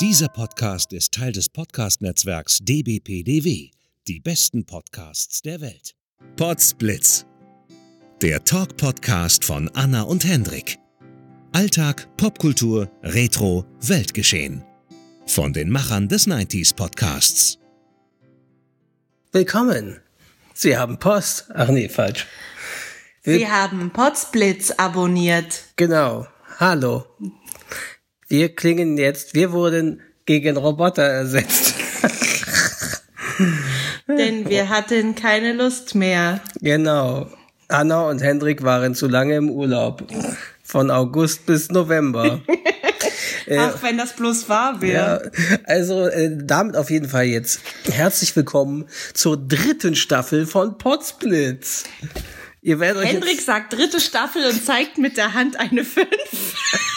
Dieser 0.00 0.28
Podcast 0.28 0.92
ist 0.92 1.12
Teil 1.14 1.32
des 1.32 1.48
Podcast-Netzwerks 1.48 2.58
dbpdw, 2.60 3.70
die 4.06 4.20
besten 4.20 4.64
Podcasts 4.66 5.40
der 5.42 5.60
Welt. 5.60 5.94
Podsblitz, 6.36 7.24
der 8.22 8.44
Talk-Podcast 8.44 9.44
von 9.44 9.70
Anna 9.74 10.02
und 10.02 10.24
Hendrik. 10.24 10.78
Alltag, 11.52 12.08
Popkultur, 12.16 12.90
Retro, 13.02 13.64
Weltgeschehen. 13.80 14.62
Von 15.26 15.52
den 15.52 15.70
Machern 15.70 16.08
des 16.08 16.26
90s 16.26 16.74
Podcasts. 16.74 17.58
Willkommen. 19.32 20.00
Sie 20.54 20.76
haben 20.76 20.98
Post. 20.98 21.46
Ach 21.54 21.68
nee, 21.68 21.88
falsch. 21.88 22.26
Wir- 23.22 23.38
Sie 23.38 23.48
haben 23.48 23.90
Potsblitz 23.92 24.70
abonniert. 24.72 25.64
Genau. 25.76 26.26
Hallo. 26.58 27.06
Wir 28.28 28.54
klingen 28.54 28.98
jetzt, 28.98 29.34
wir 29.34 29.52
wurden 29.52 30.02
gegen 30.24 30.56
Roboter 30.56 31.04
ersetzt. 31.04 31.74
Denn 34.08 34.48
wir 34.48 34.68
hatten 34.68 35.14
keine 35.14 35.52
Lust 35.52 35.94
mehr. 35.94 36.40
genau. 36.60 37.30
Anna 37.68 38.08
und 38.08 38.22
Hendrik 38.22 38.62
waren 38.62 38.94
zu 38.94 39.08
lange 39.08 39.36
im 39.36 39.50
Urlaub. 39.50 40.04
Von 40.62 40.90
August 40.90 41.46
bis 41.46 41.70
November. 41.70 42.40
Ach, 43.58 43.82
wenn 43.82 43.98
das 43.98 44.14
bloß 44.14 44.48
wahr 44.48 44.80
wäre. 44.80 45.30
Ja, 45.32 45.58
also 45.64 46.06
äh, 46.06 46.30
damit 46.32 46.76
auf 46.76 46.90
jeden 46.90 47.08
Fall 47.08 47.24
jetzt 47.24 47.60
herzlich 47.90 48.34
willkommen 48.34 48.86
zur 49.14 49.36
dritten 49.36 49.94
Staffel 49.94 50.46
von 50.46 50.78
Potsblitz. 50.78 51.84
Ihr 52.62 52.80
werdet 52.80 53.04
Hendrik 53.04 53.40
sagt 53.40 53.72
dritte 53.72 54.00
Staffel 54.00 54.44
und 54.44 54.64
zeigt 54.64 54.98
mit 54.98 55.16
der 55.16 55.34
Hand 55.34 55.58
eine 55.58 55.84
5. 55.84 56.06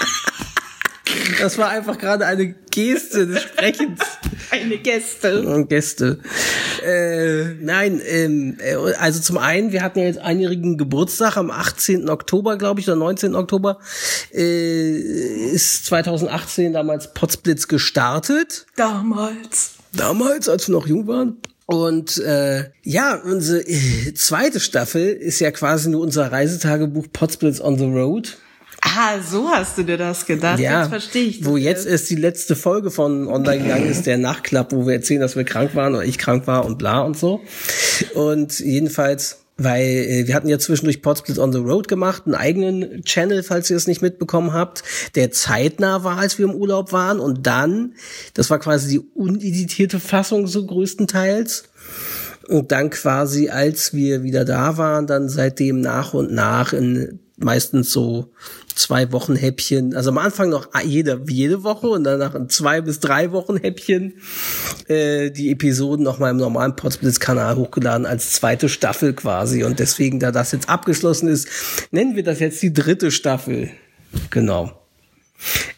das 1.39 1.57
war 1.57 1.69
einfach 1.69 1.97
gerade 1.97 2.25
eine 2.25 2.53
Geste 2.71 3.27
des 3.27 3.41
Sprechens. 3.41 3.99
Eine 4.51 4.77
Gäste. 4.77 5.43
Und 5.43 5.69
Gäste. 5.69 6.19
Äh, 6.83 7.53
nein, 7.61 8.01
ähm, 8.03 8.57
äh, 8.59 8.75
also 8.93 9.19
zum 9.19 9.37
einen, 9.37 9.71
wir 9.71 9.83
hatten 9.83 9.99
ja 9.99 10.05
jetzt 10.05 10.17
einjährigen 10.17 10.77
Geburtstag 10.77 11.37
am 11.37 11.51
18. 11.51 12.09
Oktober, 12.09 12.57
glaube 12.57 12.79
ich, 12.79 12.87
oder 12.87 12.95
19. 12.95 13.35
Oktober, 13.35 13.77
äh, 14.33 14.97
ist 15.51 15.85
2018 15.85 16.73
damals 16.73 17.13
Potsblitz 17.13 17.67
gestartet. 17.67 18.65
Damals. 18.75 19.73
Damals, 19.93 20.49
als 20.49 20.67
wir 20.67 20.73
noch 20.73 20.87
jung 20.87 21.05
waren. 21.05 21.37
Und 21.65 22.17
äh, 22.17 22.71
ja, 22.81 23.21
unsere 23.23 23.61
äh, 23.61 24.13
zweite 24.15 24.59
Staffel 24.59 25.09
ist 25.09 25.39
ja 25.39 25.51
quasi 25.51 25.89
nur 25.89 26.01
unser 26.01 26.31
Reisetagebuch 26.31 27.05
Potsblitz 27.13 27.61
on 27.61 27.77
the 27.77 27.85
Road. 27.85 28.37
Ah, 28.97 29.19
so 29.21 29.49
hast 29.49 29.77
du 29.77 29.83
dir 29.83 29.97
das 29.97 30.25
gedacht. 30.25 30.59
Ja, 30.59 30.81
Jetzt 30.81 30.89
verstehe 30.89 31.25
ich. 31.25 31.45
wo 31.45 31.57
jetzt 31.57 31.85
erst 31.85 32.09
die 32.09 32.15
letzte 32.15 32.55
Folge 32.55 32.91
von 32.91 33.27
online 33.27 33.63
gegangen 33.63 33.89
ist, 33.89 34.05
der 34.05 34.17
Nachklapp, 34.17 34.71
wo 34.71 34.85
wir 34.87 34.93
erzählen, 34.95 35.21
dass 35.21 35.35
wir 35.35 35.43
krank 35.43 35.75
waren 35.75 35.93
oder 35.95 36.03
ich 36.05 36.17
krank 36.17 36.47
war 36.47 36.65
und 36.65 36.77
bla 36.77 37.01
und 37.01 37.17
so. 37.17 37.41
Und 38.15 38.59
jedenfalls, 38.59 39.39
weil 39.57 39.85
äh, 39.85 40.27
wir 40.27 40.33
hatten 40.35 40.49
ja 40.49 40.57
zwischendurch 40.57 41.01
Podsplits 41.01 41.37
on 41.39 41.51
the 41.53 41.59
Road 41.59 41.87
gemacht, 41.87 42.23
einen 42.25 42.35
eigenen 42.35 43.03
Channel, 43.03 43.43
falls 43.43 43.69
ihr 43.69 43.77
es 43.77 43.87
nicht 43.87 44.01
mitbekommen 44.01 44.53
habt, 44.53 44.83
der 45.15 45.31
zeitnah 45.31 46.03
war, 46.03 46.17
als 46.17 46.37
wir 46.37 46.45
im 46.45 46.55
Urlaub 46.55 46.91
waren. 46.91 47.19
Und 47.19 47.45
dann, 47.45 47.93
das 48.33 48.49
war 48.49 48.59
quasi 48.59 48.89
die 48.89 48.99
uneditierte 49.13 49.99
Fassung 49.99 50.47
so 50.47 50.65
größtenteils. 50.65 51.65
Und 52.47 52.71
dann 52.71 52.89
quasi, 52.89 53.49
als 53.49 53.93
wir 53.93 54.23
wieder 54.23 54.43
da 54.43 54.77
waren, 54.77 55.05
dann 55.05 55.29
seitdem 55.29 55.81
nach 55.81 56.15
und 56.15 56.31
nach 56.31 56.73
in 56.73 57.19
meistens 57.43 57.91
so 57.91 58.31
zwei 58.75 59.11
Wochen 59.11 59.35
Häppchen, 59.35 59.95
also 59.95 60.09
am 60.09 60.17
Anfang 60.17 60.49
noch 60.49 60.69
jede, 60.83 61.21
jede 61.27 61.63
Woche 61.63 61.89
und 61.89 62.03
danach 62.03 62.35
in 62.35 62.49
zwei 62.49 62.81
bis 62.81 62.99
drei 62.99 63.31
Wochen 63.31 63.57
Häppchen 63.57 64.21
äh, 64.87 65.31
die 65.31 65.51
Episoden 65.51 66.03
noch 66.03 66.19
mal 66.19 66.29
im 66.29 66.37
normalen 66.37 66.75
Potsblitz-Kanal 66.75 67.55
hochgeladen 67.57 68.05
als 68.05 68.33
zweite 68.33 68.69
Staffel 68.69 69.13
quasi. 69.13 69.63
Und 69.63 69.79
deswegen, 69.79 70.19
da 70.19 70.31
das 70.31 70.51
jetzt 70.51 70.69
abgeschlossen 70.69 71.27
ist, 71.27 71.47
nennen 71.91 72.15
wir 72.15 72.23
das 72.23 72.39
jetzt 72.39 72.61
die 72.61 72.73
dritte 72.73 73.11
Staffel. 73.11 73.69
Genau. 74.29 74.71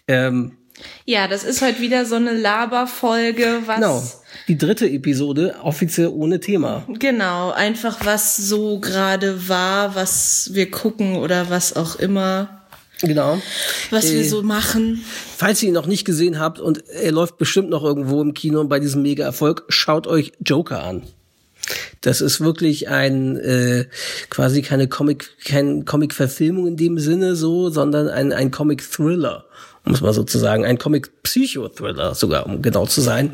Ähm, 0.08 0.58
Ja, 1.06 1.28
das 1.28 1.44
ist 1.44 1.62
heute 1.62 1.82
wieder 1.82 2.06
so 2.06 2.16
eine 2.16 2.34
Laberfolge, 2.34 3.64
was. 3.66 3.76
genau. 3.76 4.04
Die 4.48 4.58
dritte 4.58 4.90
Episode, 4.90 5.56
offiziell 5.64 6.08
ohne 6.08 6.40
Thema. 6.40 6.84
Genau, 7.00 7.52
einfach 7.52 8.06
was 8.06 8.38
so 8.38 8.80
gerade 8.80 9.48
war, 9.48 9.96
was 9.96 10.50
wir 10.54 10.70
gucken 10.72 11.16
oder 11.18 11.50
was 11.50 11.76
auch 11.76 11.96
immer, 11.98 12.62
Genau. 13.02 13.42
was 13.90 14.06
Äh, 14.12 14.16
wir 14.16 14.26
so 14.26 14.44
machen. 14.44 15.04
Falls 15.38 15.62
ihr 15.64 15.70
ihn 15.70 15.74
noch 15.74 15.88
nicht 15.88 16.06
gesehen 16.06 16.40
habt 16.40 16.60
und 16.60 16.88
er 16.88 17.12
läuft 17.12 17.38
bestimmt 17.38 17.70
noch 17.70 17.84
irgendwo 17.84 18.22
im 18.22 18.34
Kino 18.34 18.64
bei 18.66 18.80
diesem 18.80 19.02
Mega-Erfolg, 19.02 19.64
schaut 19.70 20.08
euch 20.08 20.34
Joker 20.46 20.84
an. 20.84 21.04
Das 22.02 22.22
ist 22.22 22.42
wirklich 22.42 22.90
ein 22.90 23.38
äh, 23.38 23.86
quasi 24.30 24.62
keine 24.64 24.88
Comic, 24.88 25.30
kein 25.46 25.86
Comic-Verfilmung 25.86 26.68
in 26.68 26.78
dem 26.78 26.98
Sinne 27.00 27.36
so, 27.36 27.70
sondern 27.70 28.08
ein, 28.10 28.34
ein 28.34 28.50
Comic-Thriller, 28.52 29.46
muss 29.84 30.02
man 30.02 30.14
sozusagen, 30.14 30.64
ein 30.64 30.78
Comic-Psycho-Thriller 30.78 32.14
sogar, 32.14 32.46
um 32.46 32.62
genau 32.62 32.86
zu 32.86 33.02
sein. 33.02 33.32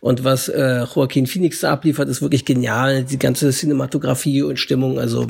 Und 0.00 0.22
was 0.22 0.48
äh, 0.48 0.84
Joaquin 0.84 1.26
Phoenix 1.26 1.60
da 1.60 1.72
abliefert, 1.72 2.08
ist 2.08 2.22
wirklich 2.22 2.44
genial. 2.44 3.04
Die 3.04 3.18
ganze 3.18 3.50
Cinematografie 3.50 4.42
und 4.42 4.58
Stimmung, 4.58 4.98
also 5.00 5.26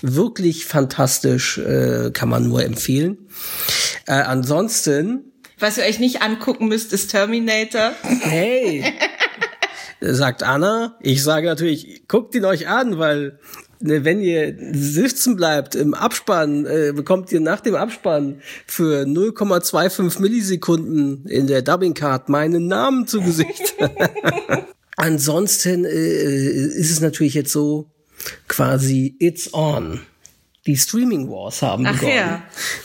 wirklich 0.00 0.64
fantastisch, 0.64 1.58
äh, 1.58 2.10
kann 2.12 2.28
man 2.28 2.48
nur 2.48 2.64
empfehlen. 2.64 3.18
Äh, 4.06 4.12
ansonsten 4.12 5.32
Was 5.58 5.78
ihr 5.78 5.84
euch 5.84 5.98
nicht 5.98 6.22
angucken 6.22 6.68
müsst, 6.68 6.92
ist 6.92 7.10
Terminator. 7.10 7.92
Hey, 8.20 8.84
sagt 10.02 10.42
Anna. 10.42 10.96
Ich 11.00 11.22
sage 11.22 11.46
natürlich, 11.46 12.08
guckt 12.08 12.34
ihn 12.34 12.44
euch 12.44 12.68
an, 12.68 12.98
weil 12.98 13.38
ne, 13.80 14.04
wenn 14.04 14.20
ihr 14.20 14.54
sitzen 14.72 15.36
bleibt 15.36 15.74
im 15.74 15.94
Abspann, 15.94 16.66
äh, 16.66 16.92
bekommt 16.94 17.30
ihr 17.32 17.40
nach 17.40 17.60
dem 17.60 17.74
Abspann 17.74 18.42
für 18.66 19.04
0,25 19.04 20.20
Millisekunden 20.20 21.26
in 21.26 21.46
der 21.46 21.62
Dubbing 21.62 21.94
Card 21.94 22.28
meinen 22.28 22.66
Namen 22.66 23.06
zu 23.06 23.20
Gesicht. 23.20 23.74
Ansonsten 24.96 25.84
äh, 25.84 25.88
ist 25.88 26.90
es 26.90 27.00
natürlich 27.00 27.34
jetzt 27.34 27.52
so 27.52 27.90
quasi 28.48 29.16
it's 29.18 29.54
on. 29.54 30.00
Die 30.66 30.76
Streaming 30.76 31.28
Wars 31.28 31.60
haben 31.62 31.86
Ach 31.86 31.94
begonnen. 31.94 32.14
ja. 32.14 32.42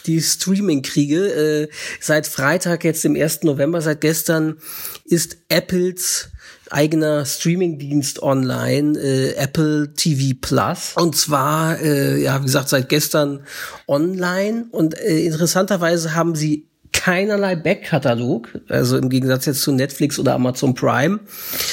Die 0.08 0.20
Streaming-Kriege. 0.20 1.68
Äh, 1.68 1.68
seit 2.00 2.26
Freitag, 2.26 2.84
jetzt 2.84 3.04
dem 3.04 3.16
1. 3.16 3.44
November, 3.44 3.82
seit 3.82 4.02
gestern, 4.02 4.58
ist 5.06 5.38
Apples 5.50 6.32
eigener 6.72 7.26
Streaming-Dienst 7.26 8.22
online, 8.22 8.98
äh, 9.00 9.34
Apple 9.36 9.94
TV 9.94 10.36
Plus. 10.40 10.94
Und 10.96 11.16
zwar, 11.16 11.80
äh, 11.80 12.22
ja, 12.22 12.40
wie 12.40 12.46
gesagt, 12.46 12.70
seit 12.70 12.90
gestern 12.90 13.42
online. 13.88 14.66
Und 14.72 15.00
äh, 15.00 15.26
interessanterweise 15.26 16.16
haben 16.16 16.36
sie 16.36 16.68
keinerlei 16.94 17.56
Backkatalog, 17.56 18.50
also 18.70 18.98
im 18.98 19.10
Gegensatz 19.10 19.46
jetzt 19.46 19.62
zu 19.62 19.72
Netflix 19.72 20.20
oder 20.20 20.34
Amazon 20.34 20.74
Prime. 20.74 21.20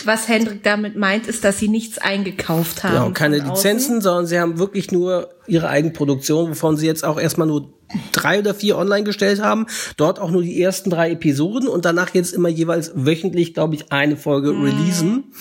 Was 0.04 0.28
Hendrik 0.28 0.62
damit 0.62 0.96
meint, 0.96 1.26
ist, 1.26 1.44
dass 1.44 1.58
sie 1.58 1.68
nichts 1.68 1.98
eingekauft 1.98 2.84
haben. 2.84 2.94
Genau, 2.94 3.10
keine 3.10 3.38
von 3.38 3.50
außen. 3.50 3.70
Lizenzen, 3.70 4.00
sondern 4.00 4.26
sie 4.26 4.38
haben 4.38 4.58
wirklich 4.58 4.92
nur 4.92 5.30
ihre 5.46 5.68
Eigenproduktion, 5.68 6.50
wovon 6.50 6.76
sie 6.76 6.86
jetzt 6.86 7.04
auch 7.04 7.18
erstmal 7.18 7.46
nur 7.46 7.72
drei 8.12 8.38
oder 8.38 8.54
vier 8.54 8.76
online 8.78 9.04
gestellt 9.04 9.40
haben. 9.40 9.66
Dort 9.96 10.18
auch 10.18 10.30
nur 10.30 10.42
die 10.42 10.60
ersten 10.60 10.90
drei 10.90 11.12
Episoden 11.12 11.68
und 11.68 11.84
danach 11.84 12.14
jetzt 12.14 12.32
immer 12.32 12.48
jeweils 12.48 12.92
wöchentlich, 12.94 13.54
glaube 13.54 13.74
ich, 13.74 13.92
eine 13.92 14.16
Folge 14.16 14.50
releasen. 14.50 15.32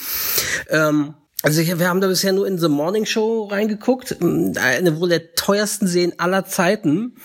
Ähm, 0.69 1.15
also 1.43 1.59
ich, 1.59 1.77
wir 1.77 1.89
haben 1.89 1.99
da 1.99 2.07
bisher 2.07 2.31
nur 2.31 2.47
in 2.47 2.57
The 2.57 2.69
Morning 2.69 3.05
Show 3.05 3.43
reingeguckt, 3.51 4.17
eine 4.21 4.99
wohl 4.99 5.09
der 5.09 5.35
teuersten 5.35 5.87
Serien 5.87 6.13
aller 6.17 6.45
Zeiten. 6.45 7.15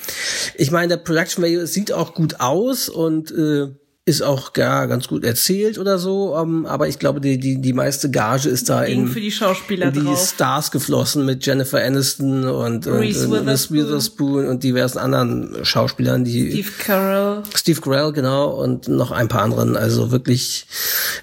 Ich 0.56 0.72
meine, 0.72 0.88
der 0.88 0.96
Production 0.96 1.44
Value 1.44 1.68
sieht 1.68 1.92
auch 1.92 2.14
gut 2.14 2.40
aus 2.40 2.88
und 2.88 3.30
äh, 3.30 3.68
ist 4.08 4.22
auch 4.22 4.50
ja, 4.56 4.86
ganz 4.86 5.06
gut 5.06 5.22
erzählt 5.22 5.78
oder 5.78 5.98
so, 5.98 6.34
ähm, 6.36 6.64
aber 6.64 6.88
ich 6.88 6.98
glaube, 6.98 7.20
die, 7.20 7.38
die, 7.38 7.60
die 7.60 7.72
meiste 7.74 8.10
Gage 8.10 8.48
ist 8.48 8.70
da 8.70 8.82
in, 8.82 9.06
für 9.06 9.20
die 9.20 9.30
Schauspieler 9.30 9.88
in 9.88 9.92
die 9.92 10.00
drauf. 10.00 10.32
Stars 10.34 10.70
geflossen 10.70 11.26
mit 11.26 11.44
Jennifer 11.44 11.78
Aniston 11.84 12.48
und, 12.48 12.86
und, 12.86 12.94
Reese 12.94 13.26
und 13.26 13.32
Reese 13.34 13.70
Witherspoon. 13.70 13.78
Witherspoon 13.78 14.46
und 14.46 14.64
diversen 14.64 14.98
anderen 14.98 15.62
Schauspielern, 15.62 16.24
die 16.24 16.50
Steve 16.50 16.70
Carell. 16.78 17.42
Steve 17.54 17.80
Carell, 17.82 18.12
genau, 18.12 18.50
und 18.50 18.88
noch 18.88 19.10
ein 19.10 19.28
paar 19.28 19.42
anderen. 19.42 19.76
Also 19.76 20.10
wirklich 20.10 20.66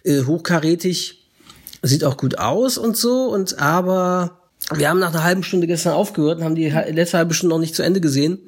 äh, 0.03 0.21
hochkarätig. 0.21 1.23
Sieht 1.81 2.03
auch 2.03 2.17
gut 2.17 2.37
aus 2.37 2.77
und 2.77 2.95
so. 2.95 3.25
Und 3.25 3.59
aber 3.59 4.39
wir 4.73 4.89
haben 4.89 4.99
nach 4.99 5.13
einer 5.13 5.23
halben 5.23 5.43
Stunde 5.43 5.67
gestern 5.67 5.93
aufgehört 5.93 6.39
und 6.39 6.43
haben 6.43 6.55
die 6.55 6.69
letzte 6.69 7.17
halbe 7.17 7.33
Stunde 7.33 7.55
noch 7.55 7.59
nicht 7.59 7.75
zu 7.75 7.83
Ende 7.83 8.01
gesehen. 8.01 8.39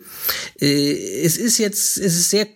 Äh, 0.59 1.23
es 1.23 1.37
ist 1.37 1.57
jetzt, 1.57 1.97
es 1.97 2.15
ist 2.15 2.29
sehr 2.29 2.47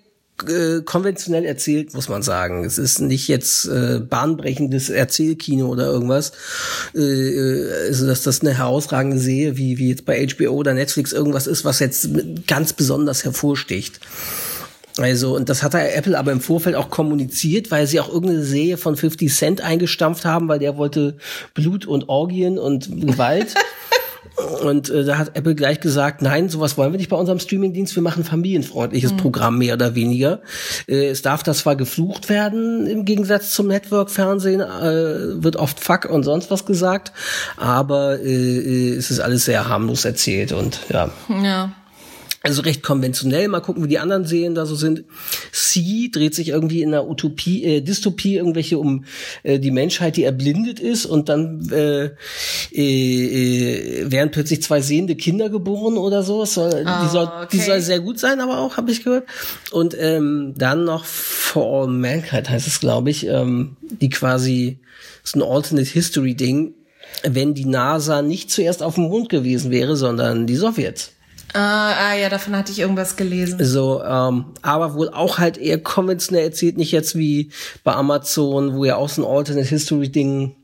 äh, 0.47 0.81
konventionell 0.81 1.45
erzählt, 1.45 1.93
muss 1.93 2.09
man 2.09 2.21
sagen. 2.21 2.63
Es 2.65 2.77
ist 2.77 2.99
nicht 2.99 3.27
jetzt 3.27 3.65
äh, 3.65 3.99
bahnbrechendes 3.99 4.89
Erzählkino 4.89 5.67
oder 5.67 5.85
irgendwas. 5.85 6.31
Äh, 6.95 6.99
äh, 6.99 7.87
also 7.87 8.07
dass 8.07 8.23
das 8.23 8.41
eine 8.41 8.57
herausragende 8.57 9.17
Serie, 9.17 9.57
wie, 9.57 9.77
wie 9.77 9.89
jetzt 9.89 10.05
bei 10.05 10.27
HBO 10.27 10.51
oder 10.51 10.73
Netflix 10.73 11.11
irgendwas 11.13 11.47
ist, 11.47 11.65
was 11.65 11.79
jetzt 11.79 12.09
ganz 12.47 12.73
besonders 12.73 13.23
hervorsticht. 13.23 13.99
Also, 14.97 15.35
und 15.35 15.49
das 15.49 15.63
hat 15.63 15.73
Apple 15.73 16.17
aber 16.17 16.31
im 16.31 16.41
Vorfeld 16.41 16.75
auch 16.75 16.89
kommuniziert, 16.89 17.71
weil 17.71 17.87
sie 17.87 17.99
auch 17.99 18.09
irgendeine 18.09 18.43
Serie 18.43 18.77
von 18.77 18.97
50 18.97 19.33
Cent 19.33 19.61
eingestampft 19.61 20.25
haben, 20.25 20.47
weil 20.47 20.59
der 20.59 20.77
wollte 20.77 21.15
Blut 21.53 21.85
und 21.85 22.09
Orgien 22.09 22.57
und 22.59 22.89
Gewalt. 23.01 23.55
Und 24.63 24.89
äh, 24.89 25.03
da 25.03 25.17
hat 25.17 25.35
Apple 25.35 25.55
gleich 25.55 25.79
gesagt, 25.81 26.21
nein, 26.21 26.49
sowas 26.49 26.77
wollen 26.77 26.91
wir 26.93 26.97
nicht 26.97 27.09
bei 27.09 27.17
unserem 27.17 27.39
Streamingdienst, 27.39 27.95
wir 27.95 28.03
machen 28.03 28.23
familienfreundliches 28.23 29.13
mhm. 29.13 29.17
Programm 29.17 29.57
mehr 29.57 29.75
oder 29.75 29.95
weniger. 29.95 30.41
Äh, 30.87 31.07
es 31.07 31.21
darf 31.21 31.43
das 31.43 31.59
zwar 31.59 31.75
geflucht 31.75 32.29
werden 32.29 32.87
im 32.87 33.05
Gegensatz 33.05 33.51
zum 33.53 33.67
Network-Fernsehen, 33.67 34.61
äh, 34.61 35.43
wird 35.43 35.57
oft 35.57 35.79
Fuck 35.79 36.05
und 36.05 36.23
sonst 36.23 36.49
was 36.49 36.65
gesagt, 36.65 37.11
aber 37.57 38.19
äh, 38.19 38.57
äh 38.57 38.95
es 38.95 39.11
ist 39.11 39.19
alles 39.19 39.45
sehr 39.45 39.67
harmlos 39.67 40.05
erzählt 40.05 40.51
und 40.51 40.79
ja. 40.89 41.09
Ja. 41.43 41.71
Also 42.43 42.63
recht 42.63 42.81
konventionell. 42.81 43.47
Mal 43.47 43.59
gucken, 43.59 43.83
wie 43.83 43.87
die 43.87 43.99
anderen 43.99 44.25
Serien 44.25 44.55
da 44.55 44.65
so 44.65 44.73
sind. 44.73 45.03
Sie 45.51 46.09
dreht 46.09 46.33
sich 46.33 46.49
irgendwie 46.49 46.81
in 46.81 46.89
einer 46.89 47.07
Utopie, 47.07 47.63
äh, 47.63 47.81
Dystopie 47.81 48.35
irgendwelche 48.37 48.79
um 48.79 49.05
äh, 49.43 49.59
die 49.59 49.69
Menschheit, 49.69 50.17
die 50.17 50.23
erblindet 50.23 50.79
ist 50.79 51.05
und 51.05 51.29
dann 51.29 51.69
äh, 51.71 52.09
äh, 52.71 54.01
äh, 54.01 54.11
werden 54.11 54.31
plötzlich 54.31 54.63
zwei 54.63 54.81
sehende 54.81 55.15
Kinder 55.15 55.49
geboren 55.49 55.99
oder 55.99 56.23
so. 56.23 56.43
Soll, 56.45 56.83
oh, 56.83 57.03
die, 57.03 57.09
soll, 57.09 57.25
okay. 57.25 57.47
die 57.51 57.59
soll 57.59 57.79
sehr 57.79 57.99
gut 57.99 58.17
sein, 58.17 58.39
aber 58.39 58.57
auch, 58.57 58.75
habe 58.75 58.91
ich 58.91 59.03
gehört. 59.03 59.27
Und 59.69 59.95
ähm, 59.99 60.55
dann 60.57 60.83
noch 60.83 61.05
For 61.05 61.83
All 61.83 61.87
Mankind 61.89 62.49
heißt 62.49 62.65
es, 62.65 62.79
glaube 62.79 63.11
ich, 63.11 63.27
ähm, 63.27 63.77
die 63.81 64.09
quasi 64.09 64.79
ist 65.23 65.35
ein 65.35 65.43
Alternate 65.43 65.89
History 65.89 66.33
Ding, 66.33 66.73
wenn 67.21 67.53
die 67.53 67.65
NASA 67.65 68.23
nicht 68.23 68.49
zuerst 68.49 68.81
auf 68.81 68.95
dem 68.95 69.09
Mond 69.09 69.29
gewesen 69.29 69.69
wäre, 69.69 69.95
sondern 69.95 70.47
die 70.47 70.55
Sowjets. 70.55 71.11
Ah, 71.53 71.93
ah, 72.09 72.15
ja, 72.15 72.29
davon 72.29 72.55
hatte 72.55 72.71
ich 72.71 72.79
irgendwas 72.79 73.15
gelesen. 73.15 73.63
So, 73.63 74.01
ähm, 74.03 74.45
aber 74.61 74.93
wohl 74.93 75.09
auch 75.09 75.37
halt 75.37 75.57
eher 75.57 75.81
konventionell 75.81 76.45
erzählt, 76.45 76.77
nicht 76.77 76.91
jetzt 76.91 77.17
wie 77.17 77.51
bei 77.83 77.93
Amazon, 77.93 78.75
wo 78.75 78.85
ja 78.85 78.95
auch 78.95 79.09
so 79.09 79.23
ein 79.23 79.37
Alternate 79.37 79.67
History 79.67 80.09
Ding 80.09 80.55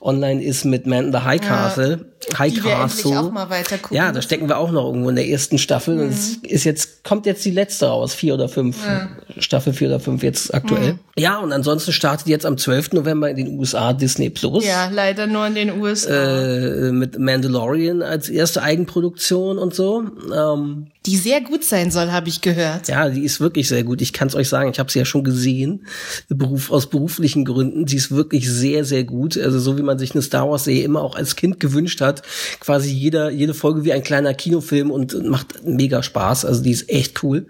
online 0.00 0.42
ist 0.42 0.64
mit 0.64 0.86
Man 0.86 1.06
in 1.06 1.12
the 1.12 1.18
High 1.18 1.40
Castle. 1.40 1.90
Ja, 1.90 2.15
High 2.36 2.54
die 2.54 2.60
Castle. 2.60 3.10
Wir 3.10 3.20
auch 3.20 3.30
mal 3.30 3.50
weiter 3.50 3.78
gucken 3.78 3.96
ja, 3.96 4.12
da 4.12 4.20
stecken 4.20 4.48
wir 4.48 4.58
auch 4.58 4.70
noch 4.70 4.86
irgendwo 4.86 5.08
in 5.10 5.16
der 5.16 5.28
ersten 5.28 5.58
Staffel. 5.58 5.96
Mhm. 5.96 6.10
Es 6.10 6.36
ist 6.42 6.64
jetzt, 6.64 7.04
kommt 7.04 7.26
jetzt 7.26 7.44
die 7.44 7.50
letzte 7.50 7.86
raus, 7.86 8.14
vier 8.14 8.34
oder 8.34 8.48
fünf. 8.48 8.84
Ja. 8.84 9.08
Staffel 9.38 9.72
vier 9.72 9.88
oder 9.88 10.00
fünf 10.00 10.22
jetzt 10.22 10.52
aktuell. 10.54 10.94
Mhm. 10.94 10.98
Ja, 11.16 11.38
und 11.38 11.52
ansonsten 11.52 11.92
startet 11.92 12.26
jetzt 12.26 12.44
am 12.44 12.58
12. 12.58 12.92
November 12.92 13.30
in 13.30 13.36
den 13.36 13.58
USA 13.58 13.92
Disney 13.92 14.30
Plus. 14.30 14.66
Ja, 14.66 14.88
leider 14.88 15.26
nur 15.26 15.46
in 15.46 15.54
den 15.54 15.80
USA. 15.80 16.12
Äh, 16.12 16.92
mit 16.92 17.18
Mandalorian 17.18 18.02
als 18.02 18.28
erste 18.28 18.62
Eigenproduktion 18.62 19.58
und 19.58 19.74
so. 19.74 20.04
Ähm, 20.34 20.88
die 21.06 21.16
sehr 21.16 21.40
gut 21.40 21.64
sein 21.64 21.90
soll, 21.90 22.10
habe 22.10 22.28
ich 22.28 22.40
gehört. 22.40 22.88
Ja, 22.88 23.08
die 23.08 23.24
ist 23.24 23.40
wirklich 23.40 23.68
sehr 23.68 23.84
gut. 23.84 24.02
Ich 24.02 24.12
kann 24.12 24.28
es 24.28 24.34
euch 24.34 24.48
sagen, 24.48 24.70
ich 24.70 24.78
habe 24.78 24.90
sie 24.90 24.98
ja 24.98 25.04
schon 25.04 25.22
gesehen, 25.22 25.86
Beruf, 26.28 26.72
aus 26.72 26.88
beruflichen 26.88 27.44
Gründen. 27.44 27.86
Sie 27.86 27.96
ist 27.96 28.10
wirklich 28.10 28.50
sehr, 28.50 28.84
sehr 28.84 29.04
gut. 29.04 29.38
Also 29.38 29.60
so 29.60 29.78
wie 29.78 29.82
man 29.82 29.98
sich 29.98 30.12
eine 30.12 30.22
Star 30.22 30.50
Wars-Serie 30.50 30.82
immer 30.82 31.02
auch 31.02 31.14
als 31.14 31.36
Kind 31.36 31.60
gewünscht 31.60 32.00
hat. 32.00 32.22
Quasi 32.58 32.90
jeder, 32.90 33.30
jede 33.30 33.54
Folge 33.54 33.84
wie 33.84 33.92
ein 33.92 34.02
kleiner 34.02 34.34
Kinofilm 34.34 34.90
und 34.90 35.28
macht 35.28 35.64
mega 35.64 36.02
Spaß. 36.02 36.44
Also 36.44 36.62
die 36.62 36.72
ist 36.72 36.90
echt 36.90 37.22
cool. 37.22 37.46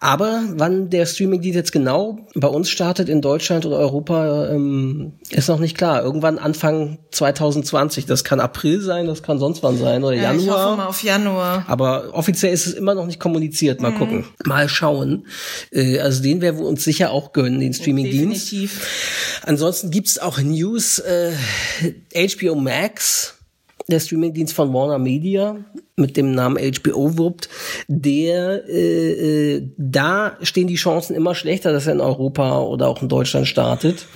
Aber 0.00 0.42
wann 0.54 0.88
der 0.88 1.04
Streaming-Dienst 1.04 1.56
jetzt 1.56 1.72
genau 1.72 2.20
bei 2.34 2.48
uns 2.48 2.70
startet 2.70 3.08
in 3.08 3.20
Deutschland 3.20 3.66
oder 3.66 3.78
Europa, 3.78 4.48
ähm, 4.48 5.12
ist 5.30 5.48
noch 5.48 5.58
nicht 5.58 5.76
klar. 5.76 6.02
Irgendwann 6.02 6.38
Anfang 6.38 6.98
2020. 7.10 8.06
Das 8.06 8.24
kann 8.24 8.40
April 8.40 8.80
sein, 8.80 9.06
das 9.06 9.22
kann 9.22 9.38
sonst 9.38 9.62
wann 9.62 9.76
sein 9.76 10.04
oder 10.04 10.16
ja, 10.16 10.32
Januar. 10.32 10.40
Ich 10.40 10.50
hoffe 10.50 10.76
mal 10.76 10.86
auf 10.86 11.02
Januar. 11.02 11.64
Aber 11.66 12.14
offiziell 12.14 12.52
ist 12.52 12.66
es 12.66 12.77
immer 12.78 12.94
noch 12.94 13.06
nicht 13.06 13.20
kommuniziert. 13.20 13.80
Mal 13.80 13.90
mhm. 13.90 13.98
gucken. 13.98 14.24
Mal 14.46 14.68
schauen. 14.68 15.26
Äh, 15.70 15.98
also 15.98 16.22
den 16.22 16.40
werden 16.40 16.60
wir 16.60 16.66
uns 16.66 16.84
sicher 16.84 17.10
auch 17.10 17.32
gönnen, 17.32 17.60
den 17.60 17.74
Streaming-Dienst. 17.74 18.52
Definitiv. 18.52 19.40
Ansonsten 19.42 19.90
gibt's 19.90 20.18
auch 20.18 20.38
News. 20.38 20.98
Äh, 21.00 21.32
HBO 22.12 22.54
Max 22.54 23.34
der 23.88 24.00
Streamingdienst 24.00 24.54
von 24.54 24.72
Warner 24.72 24.98
Media 24.98 25.56
mit 25.96 26.16
dem 26.16 26.32
Namen 26.32 26.58
HBO 26.58 27.16
wirbt, 27.16 27.48
der 27.88 28.68
äh, 28.68 29.56
äh, 29.56 29.68
da 29.78 30.36
stehen 30.42 30.66
die 30.66 30.74
Chancen 30.74 31.16
immer 31.16 31.34
schlechter, 31.34 31.72
dass 31.72 31.86
er 31.86 31.94
in 31.94 32.00
Europa 32.00 32.60
oder 32.60 32.88
auch 32.88 33.02
in 33.02 33.08
Deutschland 33.08 33.48
startet 33.48 34.06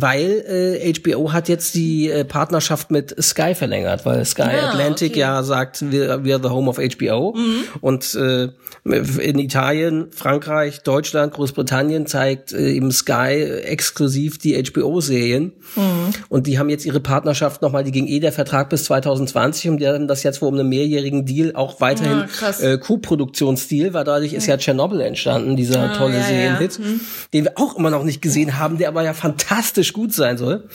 weil 0.00 0.80
äh, 0.82 0.92
HBO 0.92 1.32
hat 1.32 1.48
jetzt 1.48 1.74
die 1.74 2.10
äh, 2.10 2.24
Partnerschaft 2.24 2.90
mit 2.90 3.14
Sky 3.22 3.54
verlängert, 3.54 4.04
weil 4.04 4.24
Sky 4.24 4.42
ah, 4.42 4.70
Atlantic 4.70 5.12
okay. 5.12 5.20
ja 5.20 5.42
sagt, 5.42 5.90
wir 5.90 6.24
wir 6.24 6.40
the 6.42 6.48
home 6.48 6.68
of 6.68 6.78
HBO 6.78 7.34
mhm. 7.36 7.64
und 7.80 8.14
äh, 8.14 8.48
in 8.84 9.38
Italien, 9.38 10.08
Frankreich, 10.12 10.82
Deutschland, 10.82 11.34
Großbritannien 11.34 12.06
zeigt 12.06 12.52
äh, 12.52 12.72
eben 12.72 12.90
Sky 12.90 13.44
exklusiv 13.64 14.38
die 14.38 14.62
HBO-Serien 14.62 15.52
mhm. 15.76 16.12
und 16.28 16.46
die 16.46 16.58
haben 16.58 16.70
jetzt 16.70 16.86
ihre 16.86 17.00
Partnerschaft 17.00 17.62
nochmal, 17.62 17.84
die 17.84 17.92
ging 17.92 18.06
eh 18.06 18.20
der 18.20 18.32
Vertrag 18.32 18.70
bis 18.70 18.84
2020 18.84 19.70
und 19.70 19.78
die 19.78 19.88
haben 19.88 20.08
das 20.08 20.22
jetzt 20.22 20.40
wohl 20.40 20.48
um 20.48 20.54
einen 20.54 20.68
mehrjährigen 20.68 21.26
Deal 21.26 21.54
auch 21.54 21.80
weiterhin 21.80 22.24
ah, 22.40 22.62
äh, 22.62 22.78
Co-Produktionsdeal, 22.78 23.92
weil 23.94 24.04
dadurch 24.04 24.32
ist 24.32 24.46
ja 24.46 24.56
Tschernobyl 24.56 25.00
entstanden, 25.00 25.56
dieser 25.56 25.90
ah, 25.90 25.96
tolle 25.96 26.16
ja, 26.16 26.22
Serienhit, 26.22 26.78
ja. 26.78 26.84
mhm. 26.84 27.00
den 27.32 27.44
wir 27.44 27.52
auch 27.56 27.76
immer 27.76 27.90
noch 27.90 28.04
nicht 28.04 28.22
gesehen 28.22 28.58
haben, 28.58 28.78
der 28.78 28.88
aber 28.88 29.02
ja 29.02 29.12
fantastisch 29.12 29.87
fantastisch 29.88 29.92
gut 29.92 30.12
sein 30.12 30.38
soll. 30.38 30.68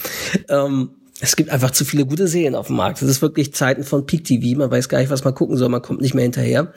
Ähm, 0.50 0.92
es 1.20 1.36
gibt 1.36 1.50
einfach 1.50 1.72
zu 1.72 1.86
viele 1.86 2.06
gute 2.06 2.28
Serien 2.28 2.56
auf 2.56 2.68
dem 2.68 2.76
Markt. 2.76 3.02
Es 3.02 3.08
ist 3.08 3.22
wirklich 3.22 3.54
Zeiten 3.54 3.84
von 3.84 4.06
Peak 4.06 4.26
TV. 4.26 4.58
Man 4.58 4.72
weiß 4.72 4.90
gar 4.90 5.00
nicht, 5.00 5.10
was 5.10 5.24
man 5.24 5.34
gucken 5.36 5.58
soll. 5.58 5.70
Man 5.70 5.82
kommt 5.82 6.02
nicht 6.02 6.14
mehr 6.14 6.24
hinterher. 6.24 6.74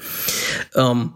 Ähm, 0.74 1.14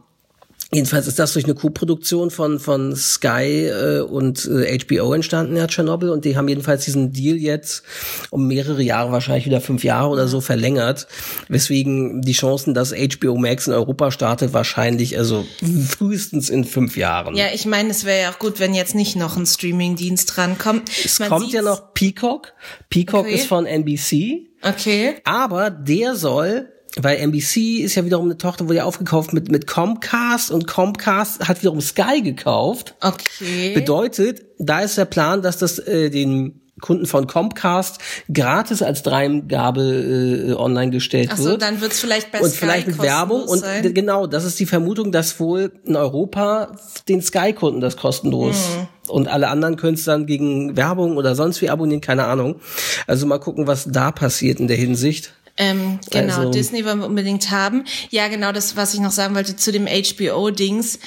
Jedenfalls 0.73 1.09
ist 1.09 1.19
das 1.19 1.33
durch 1.33 1.47
eine 1.47 1.55
Co-Produktion 1.55 2.31
von, 2.31 2.61
von 2.61 2.95
Sky 2.95 3.67
äh, 3.67 4.01
und 4.03 4.47
äh, 4.47 4.79
HBO 4.79 5.13
entstanden, 5.15 5.57
ja, 5.57 5.67
Tschernobyl. 5.67 6.11
Und 6.11 6.25
die 6.25 6.37
haben 6.37 6.47
jedenfalls 6.47 6.85
diesen 6.85 7.13
Deal 7.13 7.37
jetzt 7.37 7.83
um 8.31 8.47
mehrere 8.47 8.81
Jahre, 8.81 9.11
wahrscheinlich 9.11 9.47
wieder 9.47 9.61
fünf 9.61 9.83
Jahre 9.83 10.11
oder 10.11 10.29
so 10.29 10.41
verlängert. 10.41 11.09
Weswegen 11.49 12.23
die 12.23 12.33
Chancen, 12.33 12.73
dass 12.73 12.93
HBO 12.93 13.37
Max 13.37 13.67
in 13.67 13.73
Europa 13.73 14.13
startet, 14.13 14.53
wahrscheinlich 14.53 15.19
also 15.19 15.45
frühestens 15.89 16.51
in 16.51 16.65
fünf 16.65 16.97
Jahren. 16.97 17.35
Ja, 17.35 17.47
ich 17.53 17.67
meine, 17.67 17.91
es 17.91 18.05
wäre 18.05 18.23
ja 18.23 18.31
auch 18.31 18.39
gut, 18.39 18.61
wenn 18.61 18.73
jetzt 18.73 18.95
nicht 18.95 19.17
noch 19.17 19.37
ein 19.37 19.47
Streaming-Dienst 19.47 20.37
drankommt. 20.37 20.89
Es 21.05 21.19
Man 21.19 21.31
kommt 21.31 21.53
ja 21.53 21.63
noch 21.63 21.95
Peacock. 21.95 22.53
Peacock 22.91 23.27
okay. 23.27 23.35
ist 23.35 23.47
von 23.47 23.67
NBC. 23.67 24.47
Okay. 24.63 25.17
Aber 25.25 25.71
der 25.71 26.15
soll 26.15 26.69
weil 26.97 27.19
NBC 27.19 27.81
ist 27.81 27.95
ja 27.95 28.05
wiederum 28.05 28.27
eine 28.27 28.39
Tochter, 28.39 28.67
wurde 28.67 28.79
ja 28.79 28.85
aufgekauft 28.85 29.33
mit, 29.33 29.51
mit 29.51 29.67
Comcast 29.67 30.51
und 30.51 30.67
Comcast 30.67 31.47
hat 31.47 31.63
wiederum 31.63 31.81
Sky 31.81 32.23
gekauft. 32.23 32.95
Okay. 33.01 33.75
Bedeutet, 33.75 34.43
da 34.59 34.81
ist 34.81 34.99
der 34.99 35.05
Plan, 35.05 35.43
dass 35.43 35.59
das 35.59 35.79
äh, 35.79 36.11
den 36.11 36.61
Kunden 36.81 37.07
von 37.07 37.27
Comcast 37.27 37.99
gratis 38.33 38.83
als 38.83 39.03
Dreigabe 39.03 39.83
äh, 39.83 40.53
online 40.55 40.91
gestellt 40.91 41.31
Ach 41.33 41.37
so, 41.37 41.51
wird. 41.51 41.63
dann 41.63 41.81
wird's 41.81 42.01
vielleicht 42.01 42.33
bei 42.33 42.41
und 42.41 42.51
Sky 42.51 42.59
vielleicht 42.59 42.87
mit 42.87 43.03
Werbung 43.03 43.43
und 43.43 43.61
sein. 43.61 43.95
genau, 43.95 44.27
das 44.27 44.45
ist 44.45 44.59
die 44.59 44.67
Vermutung, 44.67 45.13
dass 45.13 45.39
wohl 45.39 45.73
in 45.85 45.97
Europa 45.97 46.73
den 47.09 47.23
Sky-Kunden 47.23 47.81
das 47.81 47.97
kostenlos 47.97 48.57
mhm. 48.57 49.11
und 49.13 49.29
alle 49.29 49.49
anderen 49.49 49.77
können 49.77 49.95
es 49.95 50.05
dann 50.05 50.27
gegen 50.27 50.77
Werbung 50.77 51.17
oder 51.17 51.35
sonst 51.35 51.61
wie 51.61 51.71
abonnieren, 51.71 52.01
keine 52.01 52.25
Ahnung. 52.25 52.61
Also 53.07 53.27
mal 53.27 53.39
gucken, 53.39 53.67
was 53.67 53.87
da 53.91 54.11
passiert 54.11 54.61
in 54.61 54.69
der 54.69 54.77
Hinsicht. 54.77 55.35
Ähm, 55.61 56.01
genau, 56.11 56.39
also, 56.39 56.51
Disney 56.51 56.85
wollen 56.85 57.01
wir 57.01 57.07
unbedingt 57.07 57.51
haben. 57.51 57.85
Ja, 58.09 58.29
genau 58.29 58.51
das, 58.51 58.77
was 58.77 58.95
ich 58.95 59.01
noch 59.01 59.13
sagen 59.13 59.35
wollte 59.35 59.57
zu 59.57 59.73
dem 59.73 59.87
HBO-Dings 59.87 60.99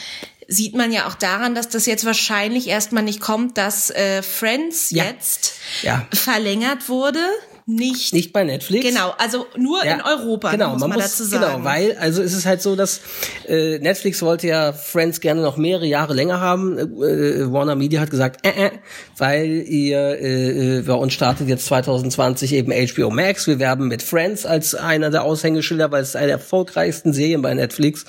sieht 0.48 0.76
man 0.76 0.92
ja 0.92 1.08
auch 1.08 1.16
daran, 1.16 1.56
dass 1.56 1.70
das 1.70 1.86
jetzt 1.86 2.06
wahrscheinlich 2.06 2.68
erstmal 2.68 3.02
nicht 3.02 3.22
kommt, 3.22 3.58
dass 3.58 3.90
äh, 3.90 4.22
Friends 4.22 4.92
ja. 4.92 5.06
jetzt 5.06 5.54
ja. 5.82 6.06
verlängert 6.14 6.90
wurde 6.90 7.20
nicht. 7.66 8.14
Nicht 8.14 8.34
bei 8.34 8.44
Netflix. 8.44 8.86
Genau, 8.86 9.14
also 9.18 9.46
nur 9.58 9.84
ja, 9.86 9.96
in 9.96 10.02
Europa, 10.02 10.52
genau, 10.52 10.72
muss 10.72 10.82
man, 10.82 10.90
man 10.90 11.00
muss, 11.00 11.12
dazu 11.12 11.24
sagen. 11.24 11.46
Genau, 11.46 11.64
weil, 11.64 11.98
also 11.98 12.22
ist 12.22 12.34
es 12.34 12.46
halt 12.46 12.62
so, 12.62 12.76
dass 12.76 13.02
äh, 13.48 13.80
Netflix 13.80 14.22
wollte 14.22 14.48
ja 14.48 14.74
Friends 14.74 15.22
gerne 15.22 15.42
noch 15.42 15.58
mehrere 15.58 15.86
Jahre 15.86 16.14
länger 16.14 16.42
haben. 16.42 16.78
Äh, 16.78 17.52
Warner 17.52 17.76
Media 17.76 18.02
hat 18.02 18.10
gesagt, 18.10 18.46
äh, 18.46 18.68
äh, 18.68 18.72
weil 19.18 19.64
ihr 19.68 20.22
äh, 20.22 20.82
bei 20.86 20.94
uns 20.94 21.14
startet 21.14 21.48
jetzt 21.48 21.66
2020 21.68 22.54
eben 22.54 22.72
HBO 22.72 23.10
Max. 23.10 23.48
Wir 23.48 23.60
werben 23.60 23.88
mit 23.88 24.02
Friends 24.02 24.46
als 24.46 24.76
einer 24.76 25.10
der 25.10 25.24
Aushängeschilder, 25.24 25.92
weil 25.92 26.04
es 26.04 26.16
eine 26.16 26.34
der 26.34 26.38
erfolgreichsten 26.38 27.14
Serien 27.14 27.42
bei 27.42 27.54
Netflix 27.54 28.06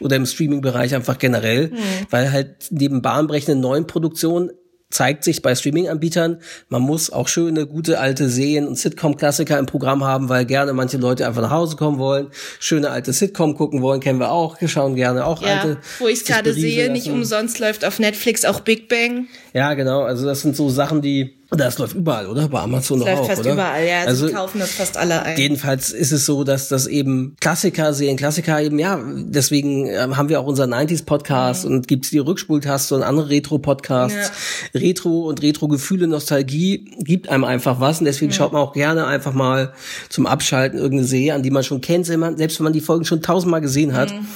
oder 0.00 0.16
im 0.16 0.26
Streaming-Bereich 0.26 0.94
einfach 0.94 1.18
generell, 1.18 1.68
mhm. 1.68 1.76
weil 2.10 2.32
halt 2.32 2.56
neben 2.70 3.02
bahnbrechenden 3.02 3.60
neuen 3.60 3.86
Produktionen 3.86 4.50
zeigt 4.92 5.24
sich 5.24 5.42
bei 5.42 5.54
Streaming-Anbietern, 5.54 6.38
man 6.68 6.82
muss 6.82 7.10
auch 7.10 7.26
schöne, 7.26 7.66
gute 7.66 7.98
alte 7.98 8.28
Serien 8.28 8.68
und 8.68 8.78
Sitcom-Klassiker 8.78 9.58
im 9.58 9.66
Programm 9.66 10.04
haben, 10.04 10.28
weil 10.28 10.44
gerne 10.44 10.72
manche 10.72 10.98
Leute 10.98 11.26
einfach 11.26 11.42
nach 11.42 11.50
Hause 11.50 11.76
kommen 11.76 11.98
wollen, 11.98 12.28
schöne 12.60 12.90
alte 12.90 13.12
Sitcom 13.12 13.56
gucken 13.56 13.80
wollen, 13.82 14.00
kennen 14.00 14.20
wir 14.20 14.30
auch, 14.30 14.60
wir 14.60 14.68
schauen 14.68 14.94
gerne 14.94 15.24
auch 15.24 15.42
ja, 15.42 15.60
alte. 15.60 15.78
Wo 15.98 16.08
ich 16.08 16.20
es 16.20 16.24
gerade 16.24 16.52
sehe, 16.52 16.92
nicht 16.92 17.08
umsonst 17.08 17.58
läuft 17.58 17.84
auf 17.84 17.98
Netflix 17.98 18.44
auch 18.44 18.60
Big 18.60 18.88
Bang. 18.88 19.26
Ja, 19.54 19.74
genau, 19.74 20.02
also 20.02 20.26
das 20.26 20.42
sind 20.42 20.54
so 20.54 20.68
Sachen, 20.68 21.00
die 21.00 21.41
das 21.56 21.78
läuft 21.78 21.94
überall, 21.94 22.26
oder? 22.26 22.48
Bei 22.48 22.60
Amazon 22.60 23.00
das 23.00 23.08
läuft 23.08 23.20
auch, 23.20 23.26
fast 23.26 23.40
oder? 23.40 23.52
überall, 23.52 23.86
ja. 23.86 24.04
Also 24.04 24.26
Sie 24.26 24.32
kaufen 24.32 24.58
das 24.58 24.72
fast 24.72 24.96
alle 24.96 25.22
ein. 25.22 25.36
Jedenfalls 25.36 25.90
ist 25.90 26.10
es 26.10 26.24
so, 26.24 26.44
dass 26.44 26.68
das 26.68 26.86
eben 26.86 27.36
Klassiker, 27.40 27.92
Serien 27.92 28.16
Klassiker 28.16 28.60
eben, 28.62 28.78
ja, 28.78 28.98
deswegen 29.04 29.86
ähm, 29.86 30.16
haben 30.16 30.28
wir 30.28 30.40
auch 30.40 30.46
unseren 30.46 30.72
90s-Podcast 30.72 31.66
mhm. 31.66 31.72
und 31.72 31.88
gibt's 31.88 32.10
die 32.10 32.18
Rückspultaste 32.18 32.94
und 32.94 33.02
andere 33.02 33.28
Retro-Podcasts. 33.28 34.32
Ja. 34.72 34.80
Retro 34.80 35.28
und 35.28 35.42
Retro-Gefühle, 35.42 36.06
Nostalgie 36.06 36.90
gibt 36.98 37.28
einem 37.28 37.44
einfach 37.44 37.80
was 37.80 37.98
und 37.98 38.06
deswegen 38.06 38.30
mhm. 38.30 38.36
schaut 38.36 38.52
man 38.52 38.62
auch 38.62 38.72
gerne 38.72 39.06
einfach 39.06 39.34
mal 39.34 39.74
zum 40.08 40.26
Abschalten 40.26 40.78
irgendeine 40.78 41.06
Serie, 41.06 41.34
an 41.34 41.42
die 41.42 41.50
man 41.50 41.64
schon 41.64 41.80
kennt, 41.80 42.06
selbst 42.06 42.58
wenn 42.58 42.64
man 42.64 42.72
die 42.72 42.80
Folgen 42.80 43.04
schon 43.04 43.20
tausendmal 43.20 43.60
gesehen 43.60 43.94
hat. 43.94 44.12
Mhm. 44.12 44.26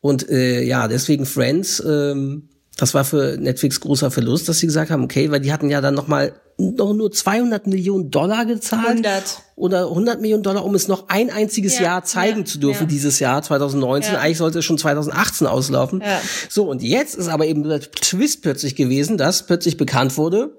Und 0.00 0.28
äh, 0.28 0.62
ja, 0.62 0.86
deswegen 0.86 1.26
Friends, 1.26 1.82
ähm, 1.84 2.48
das 2.76 2.94
war 2.94 3.04
für 3.04 3.36
Netflix 3.38 3.80
großer 3.80 4.10
Verlust, 4.10 4.48
dass 4.48 4.58
sie 4.58 4.66
gesagt 4.66 4.90
haben, 4.90 5.04
okay, 5.04 5.30
weil 5.30 5.40
die 5.40 5.52
hatten 5.52 5.68
ja 5.68 5.80
dann 5.80 5.94
noch 5.94 6.08
mal 6.08 6.32
noch 6.58 6.92
nur 6.92 7.10
200 7.10 7.66
Millionen 7.66 8.10
Dollar 8.10 8.46
gezahlt 8.46 9.04
100. 9.06 9.38
oder 9.56 9.88
100 9.88 10.20
Millionen 10.20 10.42
Dollar, 10.42 10.64
um 10.64 10.74
es 10.74 10.86
noch 10.86 11.08
ein 11.08 11.30
einziges 11.30 11.76
ja, 11.76 11.84
Jahr 11.84 12.04
zeigen 12.04 12.40
ja, 12.40 12.44
zu 12.44 12.58
dürfen, 12.58 12.84
ja. 12.84 12.88
dieses 12.88 13.18
Jahr 13.18 13.42
2019. 13.42 14.16
Eigentlich 14.16 14.38
sollte 14.38 14.60
es 14.60 14.64
schon 14.64 14.78
2018 14.78 15.46
auslaufen. 15.46 16.02
So, 16.48 16.68
und 16.68 16.82
jetzt 16.82 17.14
ist 17.14 17.28
aber 17.28 17.46
eben 17.46 17.62
der 17.62 17.80
Twist 17.80 18.42
plötzlich 18.42 18.76
gewesen, 18.76 19.18
dass 19.18 19.46
plötzlich 19.46 19.76
bekannt 19.76 20.16
wurde, 20.16 20.56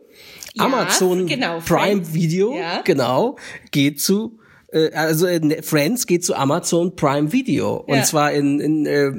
Amazon 0.57 1.25
genau, 1.25 1.59
Prime 1.59 2.13
Video, 2.13 2.55
genau, 2.83 3.37
geht 3.71 4.01
zu 4.01 4.39
äh, 4.71 4.91
also 4.93 5.25
äh, 5.25 5.61
Friends 5.61 6.05
geht 6.05 6.23
zu 6.23 6.35
Amazon 6.35 6.95
Prime 6.95 7.31
Video 7.31 7.77
und 7.77 8.05
zwar 8.05 8.33
in, 8.33 8.59
in 8.59 8.85
äh, 8.85 9.11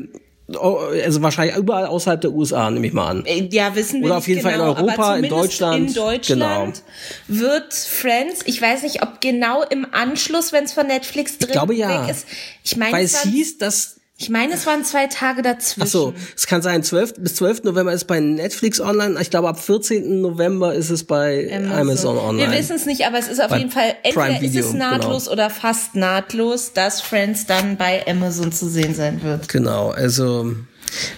also 0.47 1.23
wahrscheinlich 1.23 1.57
überall 1.57 1.87
außerhalb 1.87 2.21
der 2.21 2.33
USA, 2.33 2.71
nehme 2.71 2.87
ich 2.87 2.93
mal 2.93 3.09
an. 3.09 3.25
Äh, 3.25 3.49
ja, 3.51 3.75
wissen 3.75 4.01
wir 4.01 4.07
Oder 4.07 4.19
auf 4.19 4.29
jeden 4.29 4.43
genau, 4.43 4.51
Fall 4.51 4.61
in 4.61 4.75
genau, 4.75 4.89
Europa, 4.89 5.17
in 5.17 5.29
Deutschland. 5.29 5.89
In 5.89 5.95
Deutschland 5.95 6.83
genau. 7.29 7.41
wird 7.41 7.73
Friends, 7.73 8.41
ich 8.45 8.61
weiß 8.61 8.83
nicht, 8.83 9.03
ob 9.03 9.23
genau 9.23 9.63
im 9.63 9.87
Anschluss, 9.93 10.53
wenn 10.53 10.65
es 10.65 10.73
von 10.73 10.87
Netflix 10.87 11.39
drin 11.39 11.49
ich 11.49 11.53
glaube, 11.53 11.75
ja. 11.75 12.07
ist. 12.07 12.27
Ich 12.63 12.77
meine, 12.77 12.93
Weil 12.93 13.05
es 13.07 13.23
hieß, 13.23 13.57
dass 13.59 13.94
ich 14.17 14.31
meine, 14.31 14.55
es 14.55 14.65
waren 14.65 14.85
zwei 14.85 15.09
Tage 15.09 15.43
dazwischen. 15.43 15.83
Ach 15.83 15.87
so, 15.87 16.15
es 16.37 16.47
kann 16.47 16.63
sein, 16.63 16.85
12, 16.85 17.15
bis 17.19 17.35
12. 17.35 17.65
November 17.65 17.93
ist 17.93 18.05
bei 18.05 18.21
Netflix 18.21 18.81
online. 18.81 19.21
Ich 19.21 19.29
glaube, 19.29 19.49
ab 19.49 19.59
14. 19.59 20.21
November 20.21 20.73
ist 20.73 20.91
es 20.91 21.03
bei 21.03 21.51
Amazon, 21.53 21.79
Amazon 21.81 22.19
online. 22.19 22.53
Wir 22.53 22.59
wissen 22.59 22.77
es 22.77 22.87
nicht, 22.87 23.07
aber 23.07 23.19
es 23.19 23.27
ist 23.27 23.43
auf 23.43 23.51
bei 23.51 23.59
jeden 23.59 23.73
Fall, 23.73 23.97
entweder 24.05 24.41
Video, 24.41 24.61
ist 24.61 24.69
es 24.69 24.73
nahtlos 24.73 25.25
genau. 25.25 25.33
oder 25.33 25.51
fast 25.51 25.97
nahtlos, 25.97 26.73
dass 26.73 27.01
Friends 27.01 27.47
dann 27.47 27.77
bei 27.77 28.07
Amazon 28.07 28.53
zu 28.53 28.69
sehen 28.69 28.95
sein 28.95 29.21
wird. 29.25 29.49
Genau, 29.49 29.91
also 29.91 30.55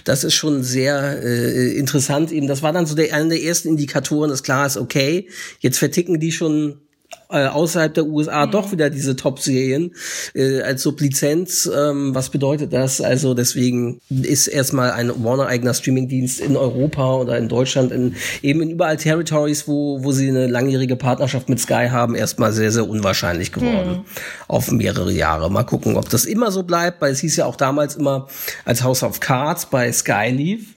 das 0.03 0.23
ist 0.23 0.33
schon 0.33 0.63
sehr 0.63 1.21
äh, 1.23 1.77
interessant. 1.77 2.31
Eben, 2.31 2.47
das 2.47 2.63
war 2.63 2.73
dann 2.73 2.87
so 2.87 2.95
der, 2.95 3.13
einer 3.13 3.29
der 3.29 3.43
ersten 3.43 3.67
Indikatoren, 3.69 4.31
dass 4.31 4.41
klar 4.41 4.65
ist, 4.65 4.75
okay, 4.75 5.29
jetzt 5.59 5.77
verticken 5.77 6.19
die 6.19 6.31
schon 6.31 6.81
äh, 7.29 7.45
außerhalb 7.47 7.93
der 7.93 8.05
USA 8.05 8.45
mhm. 8.45 8.51
doch 8.51 8.71
wieder 8.71 8.89
diese 8.89 9.15
Top-Serien 9.15 9.93
äh, 10.33 10.61
als 10.61 10.81
Sublizenz. 10.83 11.69
Ähm, 11.73 12.15
was 12.15 12.29
bedeutet 12.29 12.71
das? 12.71 13.01
Also 13.01 13.33
deswegen 13.33 13.99
ist 14.09 14.47
erstmal 14.47 14.91
ein 14.91 15.11
Warner-eigener 15.23 15.73
Streamingdienst 15.73 16.39
in 16.39 16.55
Europa 16.55 17.15
oder 17.15 17.37
in 17.37 17.49
Deutschland, 17.49 17.91
in, 17.91 18.15
eben 18.41 18.61
in 18.61 18.69
überall 18.69 18.97
Territories, 18.97 19.67
wo, 19.67 20.03
wo 20.03 20.11
sie 20.13 20.29
eine 20.29 20.47
langjährige 20.47 20.95
Partnerschaft 20.95 21.49
mit 21.49 21.59
Sky 21.59 21.87
haben, 21.89 22.15
erstmal 22.15 22.53
sehr, 22.53 22.71
sehr 22.71 22.87
unwahrscheinlich 22.87 23.51
geworden. 23.51 23.89
Mhm. 23.89 24.05
Auf 24.47 24.71
mehrere 24.71 25.11
Jahre. 25.11 25.51
Mal 25.51 25.63
gucken, 25.63 25.97
ob 25.97 26.09
das 26.09 26.25
immer 26.25 26.51
so 26.51 26.63
bleibt, 26.63 27.01
weil 27.01 27.11
es 27.11 27.19
hieß 27.19 27.35
ja 27.35 27.45
auch 27.45 27.57
damals 27.57 27.95
immer 27.95 28.27
als 28.63 28.83
House 28.83 29.03
of 29.03 29.19
Cards 29.19 29.65
bei 29.65 29.91
Sky 29.91 30.29
lief 30.31 30.76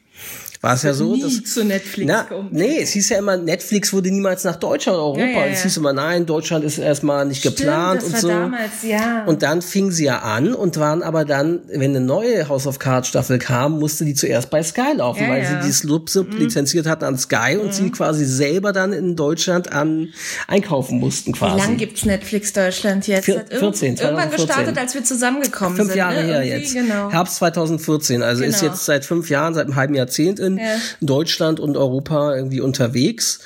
war 0.63 0.75
es 0.75 0.83
ja 0.83 0.93
so, 0.93 1.15
nie 1.15 1.23
dass 1.23 1.43
zu 1.45 1.65
Netflix 1.65 2.07
na, 2.07 2.25
kommt. 2.25 2.53
Nee, 2.53 2.81
es 2.83 2.91
hieß 2.91 3.09
ja 3.09 3.19
immer, 3.19 3.39
Netflix 3.39 3.95
wurde 3.95 4.11
niemals 4.11 4.45
nach 4.45 4.57
Deutschland 4.57 4.97
oder 4.99 5.07
Europa. 5.07 5.21
Ja, 5.21 5.27
ja, 5.29 5.47
ja. 5.47 5.53
Es 5.53 5.63
hieß 5.63 5.79
immer, 5.79 5.95
nein, 5.95 6.27
Deutschland 6.27 6.67
ist 6.67 6.77
erstmal 6.77 7.25
nicht 7.25 7.39
Stimmt, 7.39 7.57
geplant 7.57 8.03
und 8.03 8.19
so. 8.19 8.29
Damals, 8.29 8.83
ja. 8.83 9.25
Und 9.25 9.43
dann 9.43 9.63
fingen 9.63 9.91
sie 9.91 10.05
ja 10.05 10.19
an 10.19 10.55
und 10.55 10.77
waren 10.79 11.03
aber 11.03 11.25
dann, 11.25 11.61
wenn 11.69 11.97
eine 11.97 12.05
neue 12.05 12.47
House 12.51 12.67
of 12.67 12.79
Cards 12.79 13.09
Staffel 13.09 13.39
kam, 13.39 13.79
musste 13.79 14.05
die 14.05 14.13
zuerst 14.13 14.51
bei 14.51 14.63
Sky 14.63 14.93
laufen, 14.97 15.27
weil 15.31 15.47
sie 15.47 15.67
die 15.67 15.73
Sub 15.73 16.11
Sub 16.11 16.31
mhm. 16.31 16.39
lizenziert 16.39 16.87
hatten 16.87 17.05
an 17.05 17.17
Sky 17.17 17.55
mhm. 17.55 17.61
und 17.61 17.75
sie 17.75 17.91
quasi 17.91 18.27
selber 18.27 18.75
dann 18.75 18.93
in 18.93 19.17
Deutschland 19.17 19.73
an 19.73 20.13
einkaufen 20.47 20.99
mussten 20.99 21.33
quasi. 21.33 21.57
Wie 21.57 21.61
lange 21.61 21.77
gibt's 21.77 22.05
Netflix 22.05 22.53
Deutschland 22.53 23.07
jetzt? 23.07 23.25
Vier, 23.25 23.47
14, 23.49 23.97
2014. 23.97 24.07
Irgendwann 24.07 24.31
gestartet, 24.31 24.79
als 24.79 24.95
wir 24.95 25.05
zusammengekommen 25.05 25.77
fünf 25.77 25.93
sind. 25.93 26.03
Fünf 26.03 26.15
Jahre 26.15 26.27
ne? 26.27 26.33
her 26.35 26.45
jetzt. 26.45 26.75
Genau. 26.75 27.11
Herbst 27.11 27.37
2014. 27.37 28.23
Also 28.23 28.43
genau. 28.43 28.55
ist 28.55 28.61
jetzt 28.61 28.85
seit 28.85 29.07
fünf 29.07 29.31
Jahren, 29.31 29.55
seit 29.55 29.65
einem 29.65 29.77
halben 29.77 29.95
Jahrzehnt 29.95 30.39
in 30.39 30.50
Deutschland 30.57 31.21
Deutschland 31.21 31.61
und 31.61 31.77
Europa 31.77 32.35
irgendwie 32.35 32.61
unterwegs. 32.61 33.41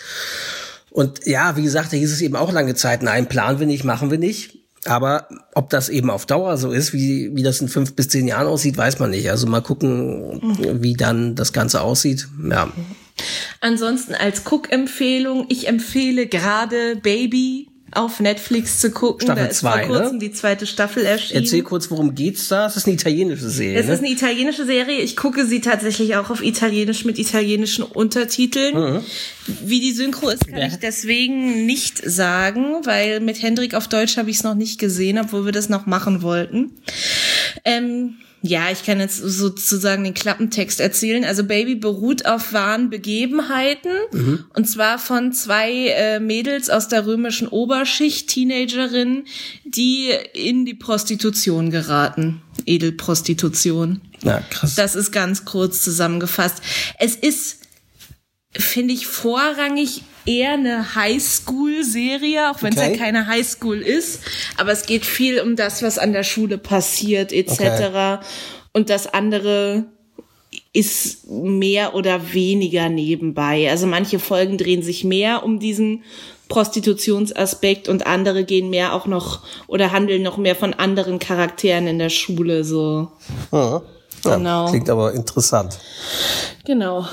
Und 0.91 1.27
ja, 1.27 1.57
wie 1.57 1.63
gesagt, 1.63 1.93
da 1.93 1.97
hieß 1.97 2.13
es 2.13 2.21
eben 2.21 2.37
auch 2.37 2.53
lange 2.53 2.75
Zeit, 2.75 3.03
nein, 3.03 3.29
planen 3.29 3.59
wir 3.59 3.67
nicht, 3.67 3.85
machen 3.85 4.11
wir 4.11 4.19
nicht. 4.19 4.59
Aber 4.87 5.29
ob 5.55 5.71
das 5.71 5.89
eben 5.89 6.11
auf 6.11 6.27
Dauer 6.27 6.57
so 6.57 6.71
ist, 6.71 6.93
wie, 6.93 7.35
wie 7.35 7.43
das 7.43 7.61
in 7.61 7.69
fünf 7.69 7.95
bis 7.97 8.09
zehn 8.09 8.29
Jahren 8.29 8.47
aussieht, 8.47 8.77
weiß 8.77 8.99
man 8.99 9.11
nicht. 9.11 9.31
Also 9.31 9.47
mal 9.47 9.63
gucken, 9.63 10.41
wie 10.83 10.95
dann 10.95 11.35
das 11.35 11.53
Ganze 11.53 11.81
aussieht. 11.81 12.29
Ja. 12.51 12.71
Ansonsten 13.61 14.15
als 14.15 14.43
Cook-Empfehlung, 14.45 15.47
ich 15.49 15.69
empfehle 15.69 16.27
gerade 16.27 16.97
Baby 16.97 17.69
auf 17.95 18.21
Netflix 18.21 18.81
zu 18.81 18.91
gucken. 18.91 19.27
Staffel 19.27 19.45
da 19.45 19.51
ist 19.51 19.59
zwei, 19.59 19.87
vor 19.87 19.97
kurzem 19.97 20.17
ne? 20.17 20.19
die 20.19 20.33
zweite 20.33 20.67
Staffel 20.67 21.05
erschienen. 21.05 21.43
Erzähl 21.43 21.63
kurz, 21.63 21.91
worum 21.91 22.15
geht's 22.15 22.49
da? 22.49 22.67
Es 22.67 22.77
ist 22.77 22.87
eine 22.87 22.95
italienische 22.95 23.49
Serie. 23.49 23.79
Es 23.79 23.87
ne? 23.87 23.95
ist 23.95 23.99
eine 24.01 24.11
italienische 24.11 24.65
Serie. 24.65 25.01
Ich 25.01 25.17
gucke 25.17 25.47
sie 25.47 25.61
tatsächlich 25.61 26.17
auch 26.17 26.31
auf 26.31 26.43
Italienisch 26.43 27.05
mit 27.05 27.19
italienischen 27.19 27.85
Untertiteln. 27.85 28.75
Mhm. 28.75 29.01
Wie 29.65 29.81
die 29.81 29.93
Synchro 29.93 30.29
ist, 30.31 30.49
kann 30.49 30.59
ja. 30.59 30.67
ich 30.67 30.77
deswegen 30.77 31.67
nicht 31.67 31.99
sagen, 31.99 32.85
weil 32.85 33.21
mit 33.21 33.43
Hendrik 33.43 33.75
auf 33.75 33.89
Deutsch 33.89 34.17
habe 34.17 34.31
ich 34.31 34.37
es 34.37 34.43
noch 34.43 34.55
nicht 34.55 34.79
gesehen, 34.79 35.19
obwohl 35.19 35.45
wir 35.45 35.53
das 35.53 35.69
noch 35.69 35.87
machen 35.87 36.23
wollten. 36.23 36.73
Ähm, 37.65 38.17
ja, 38.47 38.71
ich 38.71 38.85
kann 38.85 39.01
jetzt 39.01 39.17
sozusagen 39.17 40.05
den 40.05 40.13
Klappentext 40.13 40.79
erzählen. 40.79 41.25
Also 41.25 41.45
Baby 41.45 41.77
beruht 41.77 42.27
auf 42.27 42.53
wahren 42.53 42.91
Begebenheiten 42.91 43.91
mhm. 44.13 44.45
und 44.53 44.69
zwar 44.69 44.99
von 44.99 45.33
zwei 45.33 45.89
äh, 45.89 46.21
Mädels 46.21 46.69
aus 46.69 46.89
der 46.89 47.07
römischen 47.07 47.49
Oberschicht, 47.49 48.29
Teenagerinnen, 48.29 49.25
die 49.65 50.11
in 50.35 50.67
die 50.67 50.75
Prostitution 50.75 51.71
geraten. 51.71 52.43
Edelprostitution. 52.67 54.03
Ja, 54.23 54.43
krass. 54.51 54.75
Das 54.75 54.95
ist 54.95 55.11
ganz 55.11 55.47
kurz 55.47 55.83
zusammengefasst. 55.83 56.63
Es 56.99 57.17
ist 57.17 57.64
finde 58.59 58.95
ich 58.95 59.07
vorrangig 59.07 60.03
eher 60.27 60.55
eine 60.55 60.95
Highschool-Serie, 60.95 62.51
auch 62.51 62.63
wenn 62.63 62.73
es 62.73 62.79
okay. 62.79 62.93
ja 62.93 62.97
keine 62.97 63.27
Highschool 63.27 63.81
ist. 63.81 64.21
Aber 64.57 64.73
es 64.73 64.87
geht 64.87 65.05
viel 65.05 65.41
um 65.41 65.57
das, 65.57 65.83
was 65.83 65.99
an 65.99 66.13
der 66.13 66.23
Schule 66.23 66.59
passiert, 66.59 67.33
etc. 67.33 67.61
Okay. 67.61 68.19
Und 68.73 68.91
das 68.91 69.07
andere 69.07 69.85
ist 70.73 71.29
mehr 71.31 71.95
oder 71.95 72.33
weniger 72.33 72.89
nebenbei. 72.89 73.71
Also 73.71 73.87
manche 73.87 74.19
Folgen 74.19 74.59
drehen 74.59 74.83
sich 74.83 75.05
mehr 75.05 75.45
um 75.45 75.59
diesen 75.61 76.03
Prostitutionsaspekt 76.49 77.89
und 77.89 78.07
andere 78.07 78.45
gehen 78.45 78.71
mehr 78.71 78.93
auch 78.93 79.07
noch 79.07 79.43
oder 79.67 79.93
handeln 79.93 80.23
noch 80.23 80.37
mehr 80.37 80.57
von 80.57 80.75
anderen 80.75 81.19
Charakteren 81.19 81.87
in 81.87 81.99
der 81.99 82.11
Schule 82.11 82.65
so. 82.65 83.09
Ja, 83.53 83.83
genau. 84.25 84.69
Klingt 84.69 84.91
aber 84.91 85.13
interessant. 85.13 85.79
Genau. 86.65 87.07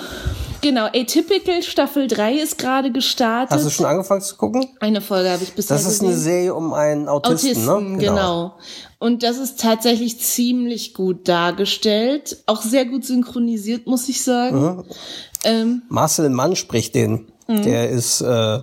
Genau, 0.62 0.86
Atypical 0.86 1.63
Staffel 1.63 2.08
3 2.08 2.36
ist 2.36 2.60
gerade 2.60 2.91
gestartet. 2.91 3.51
Hast 3.51 3.65
du 3.65 3.72
schon 3.72 3.88
angefangen 3.88 4.22
zu 4.22 4.36
gucken? 4.38 4.68
Eine 4.80 5.01
Folge 5.01 5.32
habe 5.32 5.44
ich 5.44 5.53
bisher 5.53 5.75
Das 5.75 5.86
ist 5.86 6.00
gesehen. 6.00 6.08
eine 6.10 6.18
Serie 6.18 6.53
um 6.53 6.74
einen 6.74 7.08
Autisten, 7.08 7.65
ne? 7.65 7.72
Autisten 7.72 7.91
ne? 7.94 7.98
Genau. 7.98 8.13
genau. 8.13 8.53
Und 9.00 9.24
das 9.24 9.38
ist 9.38 9.60
tatsächlich 9.60 10.20
ziemlich 10.20 10.94
gut 10.94 11.27
dargestellt. 11.27 12.44
Auch 12.46 12.62
sehr 12.62 12.86
gut 12.86 13.03
synchronisiert, 13.06 13.88
muss 13.88 14.08
ich 14.08 14.24
sagen. 14.24 14.62
Mhm. 14.62 14.84
Ähm, 15.44 15.82
Marcel 15.89 16.30
Mann 16.30 16.56
spricht 16.56 16.94
den. 16.94 17.32
Mhm. 17.58 17.62
Der 17.63 17.89
ist 17.89 18.22
äh, 18.22 18.60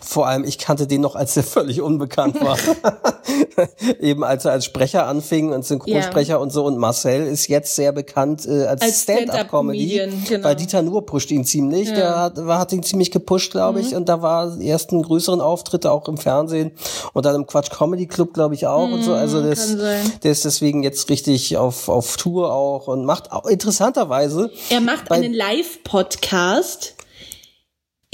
vor 0.00 0.26
allem, 0.26 0.44
ich 0.44 0.58
kannte 0.58 0.86
den 0.86 1.00
noch, 1.00 1.16
als 1.16 1.36
er 1.36 1.42
völlig 1.42 1.80
unbekannt 1.80 2.40
war. 2.40 2.58
Eben 4.00 4.24
als 4.24 4.44
er 4.44 4.52
als 4.52 4.64
Sprecher 4.64 5.06
anfing 5.06 5.52
und 5.52 5.64
Synchronsprecher 5.64 6.34
ja. 6.34 6.36
und 6.36 6.50
so. 6.52 6.64
Und 6.64 6.78
Marcel 6.78 7.26
ist 7.26 7.48
jetzt 7.48 7.74
sehr 7.74 7.92
bekannt 7.92 8.46
äh, 8.46 8.64
als, 8.64 8.82
als 8.82 9.02
Stand-up-Comedy. 9.02 9.96
Stand 9.96 10.28
genau. 10.28 10.44
Weil 10.44 10.56
Dieter 10.56 10.82
Nuhr 10.82 11.06
pusht 11.06 11.30
ihn 11.30 11.44
ziemlich. 11.44 11.88
Ja. 11.88 11.94
Der 11.94 12.18
hat, 12.18 12.46
war, 12.46 12.58
hat 12.58 12.72
ihn 12.72 12.82
ziemlich 12.82 13.10
gepusht, 13.10 13.52
glaube 13.52 13.80
ich. 13.80 13.92
Mhm. 13.92 13.98
Und 13.98 14.08
da 14.08 14.22
war 14.22 14.56
die 14.56 14.68
ersten 14.68 15.02
größeren 15.02 15.40
Auftritte 15.40 15.90
auch 15.90 16.06
im 16.08 16.18
Fernsehen 16.18 16.72
und 17.12 17.24
dann 17.24 17.34
im 17.34 17.46
Quatsch 17.46 17.70
Comedy 17.70 18.06
Club, 18.06 18.34
glaube 18.34 18.54
ich, 18.54 18.66
auch 18.66 18.86
mhm, 18.86 18.94
und 18.94 19.02
so. 19.02 19.14
Also 19.14 19.40
mhm, 19.40 19.50
das, 19.50 19.76
der 20.22 20.32
ist 20.32 20.44
deswegen 20.44 20.82
jetzt 20.82 21.08
richtig 21.08 21.56
auf, 21.56 21.88
auf 21.88 22.16
Tour 22.16 22.52
auch 22.52 22.88
und 22.88 23.04
macht 23.04 23.32
auch 23.32 23.46
interessanterweise. 23.46 24.50
Er 24.70 24.80
macht 24.80 25.10
einen 25.10 25.32
Live-Podcast 25.32 26.96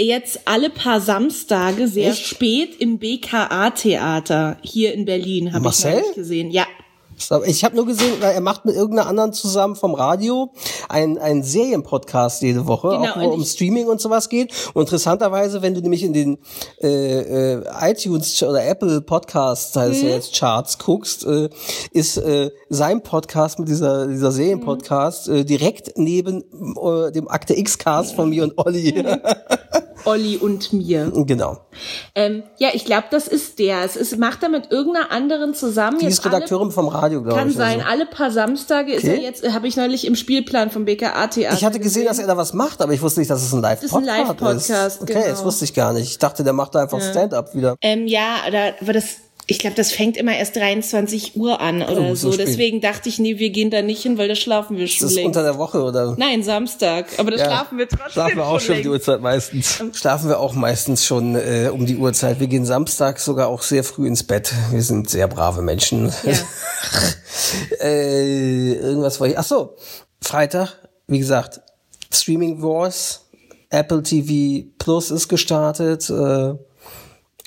jetzt 0.05 0.41
alle 0.45 0.71
paar 0.71 1.01
Samstage 1.01 1.89
sehr 1.89 2.11
Echt? 2.11 2.27
spät 2.27 2.81
im 2.81 2.99
BKA-Theater 2.99 4.57
hier 4.63 4.95
in 4.95 5.05
Berlin, 5.05 5.53
habe 5.53 5.69
ich 5.69 6.15
gesehen. 6.15 6.51
Ja. 6.51 6.67
Ich 7.47 7.65
habe 7.65 7.75
nur 7.75 7.85
gesehen, 7.85 8.23
er 8.23 8.41
macht 8.41 8.65
mit 8.65 8.77
irgendeiner 8.77 9.09
anderen 9.09 9.33
zusammen 9.33 9.75
vom 9.75 9.95
Radio 9.95 10.53
einen, 10.89 11.19
einen 11.19 11.43
Serienpodcast 11.43 12.43
jede 12.43 12.69
Woche, 12.69 12.91
genau, 12.91 13.11
auch 13.11 13.17
wo 13.17 13.29
um 13.31 13.45
Streaming 13.45 13.89
und 13.89 14.01
sowas 14.01 14.29
geht. 14.29 14.53
Und 14.73 14.83
interessanterweise, 14.83 15.61
wenn 15.61 15.75
du 15.75 15.81
nämlich 15.81 16.05
in 16.05 16.13
den 16.13 16.39
äh, 16.81 17.55
äh, 17.55 17.65
iTunes 17.81 18.41
oder 18.45 18.65
Apple 18.65 19.01
Podcasts, 19.01 19.75
heißt 19.75 20.01
mhm. 20.01 20.09
ja 20.09 20.15
jetzt 20.15 20.39
Charts, 20.39 20.79
guckst, 20.79 21.27
äh, 21.27 21.49
ist 21.91 22.19
äh, 22.19 22.53
sein 22.69 23.03
Podcast 23.03 23.59
mit 23.59 23.69
dieser, 23.69 24.07
dieser 24.07 24.31
Serienpodcast 24.31 25.29
mhm. 25.29 25.35
äh, 25.35 25.45
direkt 25.45 25.99
neben 25.99 26.45
äh, 26.81 27.11
dem 27.11 27.27
Akte 27.27 27.59
X-Cast 27.59 28.15
von 28.15 28.31
mir 28.31 28.45
und 28.45 28.57
Olli. 28.59 28.93
Mhm. 28.93 29.21
Olli 30.09 30.37
und 30.37 30.73
mir. 30.73 31.13
Genau. 31.15 31.59
Ähm, 32.15 32.43
ja, 32.59 32.71
ich 32.73 32.85
glaube, 32.85 33.05
das 33.11 33.29
ist 33.29 33.59
der. 33.59 33.85
Es 33.85 33.97
ist, 33.97 34.19
macht 34.19 34.43
er 34.43 34.49
mit 34.49 34.71
irgendeiner 34.71 35.11
anderen 35.11 35.55
zusammen. 35.55 35.99
Die 35.99 36.07
ist 36.07 36.25
Redakteurin 36.25 36.69
alle, 36.69 36.73
vom 36.73 36.89
Radio, 36.89 37.23
glaube 37.23 37.39
ich. 37.39 37.45
Kann 37.45 37.53
sein. 37.53 37.81
Also. 37.81 37.91
Alle 37.91 38.07
paar 38.07 38.31
Samstage 38.31 38.93
okay. 38.93 38.97
ist 38.97 39.05
er 39.05 39.21
jetzt, 39.21 39.53
habe 39.53 39.69
ich 39.69 39.77
neulich 39.77 40.07
im 40.07 40.17
Spielplan 40.17 40.71
vom 40.71 40.85
BKA 40.85 41.27
Theater 41.29 41.57
Ich 41.57 41.65
hatte 41.65 41.79
gesehen, 41.79 42.07
dass 42.07 42.19
er 42.19 42.27
da 42.27 42.37
was 42.37 42.55
macht, 42.55 42.81
aber 42.81 42.93
ich 42.93 43.03
wusste 43.03 43.21
nicht, 43.21 43.31
dass 43.31 43.43
es 43.43 43.53
ein 43.53 43.61
Live-Podcast 43.61 43.85
ist. 43.85 43.93
Das 43.93 44.03
ist 44.03 44.09
ein 44.09 44.27
Live-Podcast, 44.27 45.03
Okay, 45.03 45.13
genau. 45.13 45.27
das 45.27 45.45
wusste 45.45 45.65
ich 45.65 45.75
gar 45.75 45.93
nicht. 45.93 46.09
Ich 46.09 46.19
dachte, 46.19 46.43
der 46.43 46.53
macht 46.53 46.75
da 46.75 46.83
einfach 46.83 46.99
ja. 46.99 47.11
Stand-up 47.11 47.55
wieder. 47.55 47.77
Ähm, 47.83 48.07
ja, 48.07 48.37
da 48.51 48.87
war 48.87 48.95
das 48.95 49.28
ich 49.51 49.59
glaube, 49.59 49.75
das 49.77 49.93
fängt 49.93 50.19
immer 50.19 50.37
erst 50.37 50.57
23 50.57 51.35
Uhr 51.35 51.59
an 51.59 51.81
oder 51.81 52.03
oh, 52.03 52.15
so. 52.15 52.31
so 52.31 52.37
Deswegen 52.37 52.83
dachte 52.83 53.09
ich, 53.09 53.19
nee, 53.19 53.39
wir 53.39 53.49
gehen 53.49 53.71
da 53.71 53.81
nicht 53.81 54.03
hin, 54.03 54.19
weil 54.19 54.29
da 54.29 54.35
schlafen 54.35 54.77
wir 54.77 54.87
schon. 54.87 54.97
Ist 54.97 55.03
das 55.05 55.15
längst. 55.15 55.27
unter 55.29 55.43
der 55.43 55.57
Woche 55.57 55.83
oder? 55.83 56.15
Nein, 56.19 56.43
Samstag. 56.43 57.07
Aber 57.17 57.31
da 57.31 57.39
ja, 57.39 57.45
schlafen 57.47 57.79
wir 57.79 57.89
trotzdem. 57.89 58.11
Schlafen 58.11 58.37
wir 58.37 58.47
auch 58.47 58.61
schon, 58.61 58.75
schon 58.75 58.83
die 58.83 58.89
Uhrzeit 58.91 59.23
meistens. 59.23 59.83
Schlafen 59.95 60.29
wir 60.29 60.39
auch 60.39 60.53
meistens 60.53 61.07
schon 61.07 61.35
äh, 61.35 61.71
um 61.73 61.87
die 61.87 61.97
Uhrzeit. 61.97 62.41
Wir 62.41 62.47
gehen 62.47 62.67
Samstag 62.67 63.21
sogar 63.21 63.49
auch 63.49 63.63
sehr 63.63 63.85
früh 63.85 64.07
ins 64.07 64.23
Bett. 64.23 64.53
Wir 64.71 64.83
sind 64.83 65.09
sehr 65.09 65.27
brave 65.29 65.63
Menschen. 65.63 66.13
Ja. 66.25 66.33
äh, 67.81 68.73
irgendwas 68.75 69.19
war 69.19 69.29
ich. 69.29 69.39
Ach 69.39 69.45
so, 69.45 69.77
Freitag, 70.21 70.77
wie 71.07 71.19
gesagt, 71.19 71.63
Streaming 72.13 72.63
Wars. 72.63 73.25
Apple 73.71 74.03
TV 74.03 74.67
Plus 74.79 75.11
ist 75.11 75.29
gestartet. 75.29 76.11
Äh, 76.11 76.55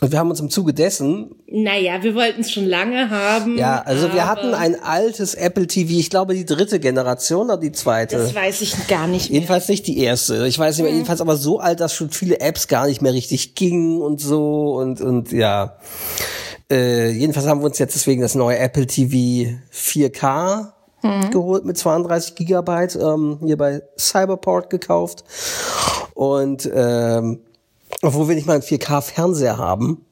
und 0.03 0.11
wir 0.11 0.17
haben 0.17 0.31
uns 0.31 0.39
im 0.39 0.49
Zuge 0.49 0.73
dessen. 0.73 1.35
Naja, 1.47 2.01
wir 2.01 2.15
wollten 2.15 2.41
es 2.41 2.51
schon 2.51 2.65
lange 2.65 3.11
haben. 3.11 3.55
Ja, 3.55 3.83
also 3.85 4.11
wir 4.11 4.27
hatten 4.27 4.55
ein 4.55 4.81
altes 4.81 5.35
Apple 5.35 5.67
TV, 5.67 5.91
ich 5.91 6.09
glaube 6.09 6.33
die 6.33 6.43
dritte 6.43 6.79
Generation 6.79 7.45
oder 7.45 7.57
die 7.57 7.71
zweite. 7.71 8.17
Das 8.17 8.33
weiß 8.33 8.61
ich 8.61 8.87
gar 8.87 9.05
nicht 9.05 9.29
mehr. 9.29 9.39
Jedenfalls 9.39 9.67
nicht 9.69 9.85
die 9.85 9.99
erste. 9.99 10.47
Ich 10.47 10.57
weiß 10.57 10.77
nicht 10.77 10.85
mehr, 10.85 10.93
jedenfalls 10.93 11.21
aber 11.21 11.35
so 11.37 11.59
alt, 11.59 11.81
dass 11.81 11.93
schon 11.93 12.09
viele 12.09 12.39
Apps 12.39 12.67
gar 12.67 12.87
nicht 12.87 13.03
mehr 13.03 13.13
richtig 13.13 13.53
gingen 13.53 14.01
und 14.01 14.19
so 14.19 14.73
und, 14.73 15.01
und 15.01 15.31
ja. 15.31 15.77
Äh, 16.71 17.11
jedenfalls 17.11 17.45
haben 17.45 17.61
wir 17.61 17.65
uns 17.65 17.77
jetzt 17.77 17.93
deswegen 17.93 18.21
das 18.21 18.33
neue 18.33 18.57
Apple 18.57 18.87
TV 18.87 19.51
4K 19.71 20.71
mhm. 21.03 21.29
geholt 21.29 21.63
mit 21.63 21.77
32 21.77 22.33
Gigabyte, 22.33 22.95
ähm, 22.95 23.37
hier 23.45 23.57
bei 23.57 23.83
Cyberport 23.99 24.71
gekauft. 24.71 25.23
Und 26.15 26.67
ähm, 26.73 27.41
obwohl 28.01 28.27
wir 28.27 28.35
nicht 28.35 28.47
mal 28.47 28.53
einen 28.53 28.63
4K-Fernseher 28.63 29.57
haben. 29.57 30.05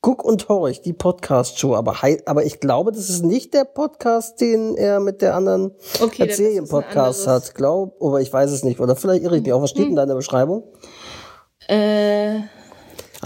Guck 0.00 0.24
und 0.24 0.48
horch, 0.48 0.82
die 0.82 0.92
Podcast-Show, 0.92 1.74
aber, 1.74 1.96
aber 2.26 2.44
ich 2.44 2.60
glaube, 2.60 2.92
das 2.92 3.10
ist 3.10 3.24
nicht 3.24 3.54
der 3.54 3.64
Podcast, 3.64 4.40
den 4.40 4.76
er 4.76 5.00
mit 5.00 5.20
der 5.20 5.34
anderen 5.34 5.72
okay, 6.00 6.30
Serien-Podcast 6.30 7.26
hat. 7.26 7.54
Glaub, 7.54 8.00
aber 8.00 8.20
ich 8.20 8.32
weiß 8.32 8.52
es 8.52 8.62
nicht. 8.62 8.78
Oder 8.78 8.94
vielleicht 8.94 9.24
irre 9.24 9.36
ich 9.36 9.42
mich 9.42 9.52
auch. 9.52 9.62
Was 9.62 9.70
steht 9.70 9.84
hm. 9.84 9.90
in 9.90 9.96
deiner 9.96 10.14
Beschreibung? 10.14 10.62
Äh, 11.66 12.40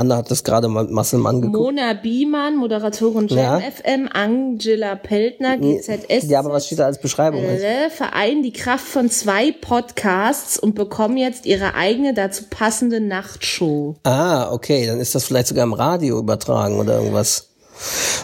Anna 0.01 0.17
hat 0.17 0.31
das 0.31 0.45
gerade 0.45 0.67
mal 0.69 0.87
Massenmann 0.87 1.43
geguckt. 1.43 1.63
Mona 1.63 1.93
Biemann, 1.93 2.57
Moderatorin 2.57 3.29
Jam 3.29 3.39
ja. 3.39 3.61
FM, 3.61 4.09
Angela 4.11 4.95
Peltner, 4.97 5.59
GZS. 5.59 6.27
Ja, 6.29 6.39
aber 6.39 6.53
was 6.53 6.65
steht 6.65 6.79
da 6.79 6.87
als 6.87 6.99
Beschreibung? 6.99 7.45
Äh, 7.45 7.91
vereinen 7.91 8.43
die 8.43 8.55
Kraft 8.55 8.87
von 8.87 9.11
zwei 9.11 9.53
Podcasts 9.53 10.59
und 10.59 10.75
bekommen 10.75 11.19
jetzt 11.19 11.45
ihre 11.45 11.75
eigene 11.75 12.15
dazu 12.15 12.45
passende 12.49 12.99
Nachtshow. 12.99 13.97
Ah, 14.05 14.51
okay, 14.51 14.87
dann 14.87 15.01
ist 15.01 15.15
das 15.15 15.25
vielleicht 15.25 15.49
sogar 15.49 15.65
im 15.65 15.75
Radio 15.75 16.19
übertragen 16.19 16.79
oder 16.79 16.97
irgendwas. 16.97 17.51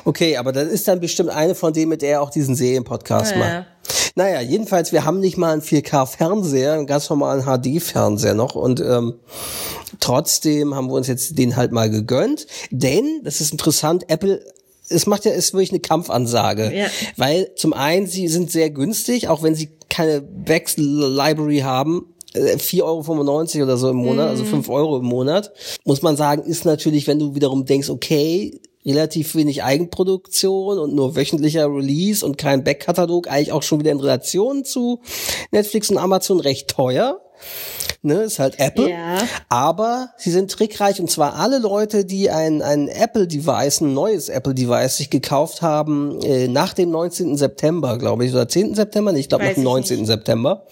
Okay, 0.07 0.39
aber 0.39 0.53
das 0.53 0.69
ist 0.69 0.89
dann 0.89 1.01
bestimmt 1.01 1.29
eine 1.29 1.55
von 1.55 1.75
denen, 1.75 1.91
mit 1.91 2.01
der 2.01 2.11
er 2.11 2.23
auch 2.23 2.31
diesen 2.31 2.55
Serienpodcast 2.55 3.33
ja, 3.33 3.39
macht. 3.39 3.67
Naja, 4.15 4.41
jedenfalls, 4.41 4.93
wir 4.93 5.05
haben 5.05 5.21
nicht 5.21 5.37
mal 5.37 5.53
einen 5.53 5.61
4K-Fernseher, 5.61 6.73
einen 6.73 6.87
ganz 6.87 7.11
normalen 7.11 7.43
HD-Fernseher 7.45 8.33
noch 8.33 8.55
und 8.55 8.81
ähm, 8.81 9.17
trotzdem 10.01 10.75
haben 10.75 10.89
wir 10.89 10.95
uns 10.95 11.07
jetzt 11.07 11.39
den 11.39 11.57
halt 11.57 11.73
mal 11.73 11.91
gegönnt, 11.91 12.47
denn, 12.71 13.21
das 13.25 13.41
ist 13.41 13.53
interessant, 13.53 14.05
Apple 14.09 14.43
es 14.89 15.07
macht 15.07 15.25
ja, 15.25 15.33
ist 15.33 15.53
wirklich 15.53 15.71
eine 15.71 15.81
Kampfansage. 15.81 16.73
Ja. 16.73 16.87
Weil 17.17 17.53
zum 17.57 17.73
einen, 17.73 18.07
sie 18.07 18.29
sind 18.29 18.53
sehr 18.53 18.71
günstig, 18.71 19.27
auch 19.29 19.43
wenn 19.43 19.57
sie 19.57 19.71
keine 19.89 20.23
Wechsel-Library 20.45 21.59
haben, 21.61 22.15
4,95 22.35 22.83
Euro 22.83 23.63
oder 23.65 23.77
so 23.77 23.91
im 23.91 23.97
Monat, 23.97 24.29
also 24.29 24.45
5 24.45 24.67
mhm. 24.67 24.75
Euro 24.75 24.99
im 24.99 25.07
Monat, 25.07 25.53
muss 25.85 26.03
man 26.03 26.17
sagen, 26.17 26.43
ist 26.43 26.65
natürlich, 26.65 27.07
wenn 27.07 27.19
du 27.19 27.35
wiederum 27.35 27.65
denkst, 27.65 27.89
okay, 27.89 28.61
relativ 28.85 29.35
wenig 29.35 29.65
Eigenproduktion 29.65 30.79
und 30.79 30.95
nur 30.95 31.17
wöchentlicher 31.17 31.67
Release 31.67 32.25
und 32.25 32.39
kein 32.39 32.63
Backkatalog, 32.63 33.29
eigentlich 33.29 33.53
auch 33.53 33.63
schon 33.63 33.81
wieder 33.81 33.91
in 33.91 33.99
Relation 33.99 34.65
zu 34.65 35.01
Netflix 35.51 35.91
und 35.91 35.99
Amazon 35.99 36.39
recht 36.39 36.69
teuer. 36.69 37.21
Ne, 38.03 38.23
ist 38.23 38.39
halt 38.39 38.61
Apple. 38.61 38.91
Ja. 38.91 39.19
Aber 39.49 40.11
sie 40.17 40.31
sind 40.31 40.51
trickreich 40.51 41.01
und 41.01 41.11
zwar 41.11 41.35
alle 41.35 41.59
Leute, 41.59 42.05
die 42.05 42.31
ein, 42.31 42.63
ein 42.63 42.89
Apple-Device, 42.89 43.81
ein 43.81 43.95
neues 43.95 44.29
Apple-Device 44.29 44.99
sich 44.99 45.11
gekauft 45.11 45.61
haben, 45.63 46.21
äh, 46.23 46.47
nach 46.47 46.73
dem 46.73 46.91
19. 46.91 47.37
September, 47.37 47.99
glaube 47.99 48.25
ich, 48.25 48.33
oder 48.33 48.49
10. 48.49 48.75
September, 48.75 49.13
nee, 49.13 49.21
ich 49.21 49.29
glaube 49.29 49.45
nach 49.45 49.55
dem 49.55 49.65
19. 49.65 49.99
Nicht. 49.99 50.07
September, 50.07 50.67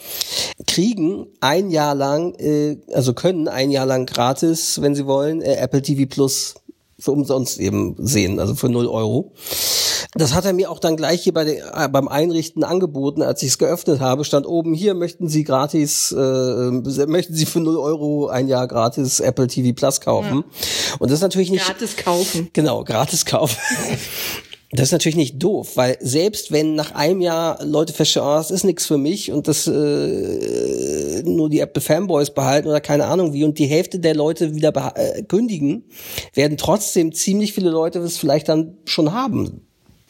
kriegen 0.67 1.27
ein 1.41 1.71
Jahr 1.71 1.95
lang, 1.95 2.35
äh, 2.39 2.77
also 2.93 3.15
können 3.15 3.49
ein 3.49 3.71
Jahr 3.71 3.87
lang 3.87 4.07
gratis, 4.07 4.81
wenn 4.81 4.95
sie 4.95 5.07
wollen, 5.07 5.43
äh, 5.43 5.57
Apple 5.57 5.83
TV 5.83 6.09
Plus 6.09 6.55
für 6.99 7.13
umsonst 7.13 7.59
eben 7.59 7.97
sehen, 7.99 8.39
also 8.39 8.55
für 8.55 8.69
null 8.69 8.87
Euro. 8.87 9.33
Das 10.17 10.33
hat 10.33 10.45
er 10.45 10.53
mir 10.53 10.71
auch 10.71 10.79
dann 10.79 10.97
gleich 10.97 11.23
hier 11.23 11.35
bei 11.35 11.45
den, 11.45 11.57
äh, 11.57 11.89
beim 11.89 12.07
Einrichten 12.07 12.63
angeboten, 12.63 13.23
als 13.23 13.43
ich 13.43 13.49
es 13.51 13.59
geöffnet 13.59 14.01
habe, 14.01 14.25
stand 14.25 14.47
oben 14.47 14.73
hier, 14.73 14.95
möchten 14.95 15.29
Sie 15.29 15.43
gratis, 15.43 16.13
äh, 16.13 16.71
möchten 17.07 17.35
Sie 17.35 17.47
für 17.47 17.61
null 17.61 17.77
Euro 17.79 18.29
ein 18.29 18.47
Jahr 18.47 18.69
gratis 18.69 19.19
Apple 19.19 19.49
TV 19.49 19.75
Plus 19.75 20.01
kaufen. 20.01 20.45
Ja. 20.47 20.97
Und 21.01 21.11
das 21.11 21.19
ist 21.19 21.23
natürlich 21.23 21.51
nicht... 21.51 21.67
Gratis 21.67 21.97
kaufen. 21.97 22.49
Genau, 22.53 22.85
gratis 22.85 23.25
kaufen. 23.25 23.59
Das 24.71 24.89
ist 24.89 24.93
natürlich 24.93 25.17
nicht 25.17 25.41
doof, 25.41 25.77
weil 25.77 25.97
selbst 26.01 26.51
wenn 26.51 26.75
nach 26.75 26.97
einem 26.97 27.21
Jahr 27.21 27.65
Leute 27.65 27.93
feststellen, 27.93 28.29
oh, 28.29 28.35
das 28.35 28.51
ist 28.51 28.65
nichts 28.65 28.87
für 28.87 28.99
mich 28.99 29.31
und 29.31 29.47
das 29.47 29.69
äh, 29.69 31.23
nur 31.25 31.49
die 31.49 31.61
Apple 31.61 31.81
Fanboys 31.81 32.31
behalten 32.31 32.67
oder 32.67 32.81
keine 32.81 33.05
Ahnung 33.05 33.33
wie 33.33 33.45
und 33.45 33.59
die 33.61 33.67
Hälfte 33.67 34.01
der 34.01 34.17
Leute 34.17 34.57
wieder 34.57 34.73
äh, 34.97 35.23
kündigen, 35.23 35.85
werden 36.33 36.57
trotzdem 36.57 37.13
ziemlich 37.13 37.53
viele 37.53 37.71
Leute 37.71 38.01
es 38.01 38.19
vielleicht 38.19 38.49
dann 38.49 38.77
schon 38.85 39.13
haben 39.13 39.65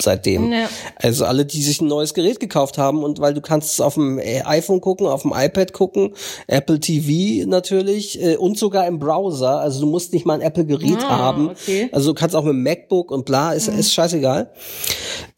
seitdem. 0.04 0.52
Ja. 0.52 0.68
Also 0.96 1.24
alle, 1.24 1.44
die 1.44 1.62
sich 1.62 1.80
ein 1.80 1.88
neues 1.88 2.14
Gerät 2.14 2.40
gekauft 2.40 2.78
haben 2.78 3.02
und 3.02 3.20
weil 3.20 3.34
du 3.34 3.40
kannst 3.40 3.72
es 3.72 3.80
auf 3.80 3.94
dem 3.94 4.18
iPhone 4.18 4.80
gucken, 4.80 5.06
auf 5.06 5.22
dem 5.22 5.32
iPad 5.34 5.72
gucken, 5.72 6.14
Apple 6.46 6.80
TV 6.80 7.48
natürlich 7.48 8.22
äh, 8.22 8.36
und 8.36 8.58
sogar 8.58 8.86
im 8.86 8.98
Browser. 8.98 9.60
Also 9.60 9.80
du 9.80 9.86
musst 9.86 10.12
nicht 10.12 10.26
mal 10.26 10.34
ein 10.34 10.40
Apple-Gerät 10.40 10.98
ah, 11.02 11.18
haben. 11.18 11.50
Okay. 11.50 11.88
Also 11.92 12.12
du 12.12 12.14
kannst 12.14 12.36
auch 12.36 12.44
mit 12.44 12.52
dem 12.52 12.62
MacBook 12.62 13.10
und 13.10 13.24
bla, 13.24 13.52
ist, 13.52 13.70
mhm. 13.70 13.78
ist 13.78 13.92
scheißegal. 13.92 14.50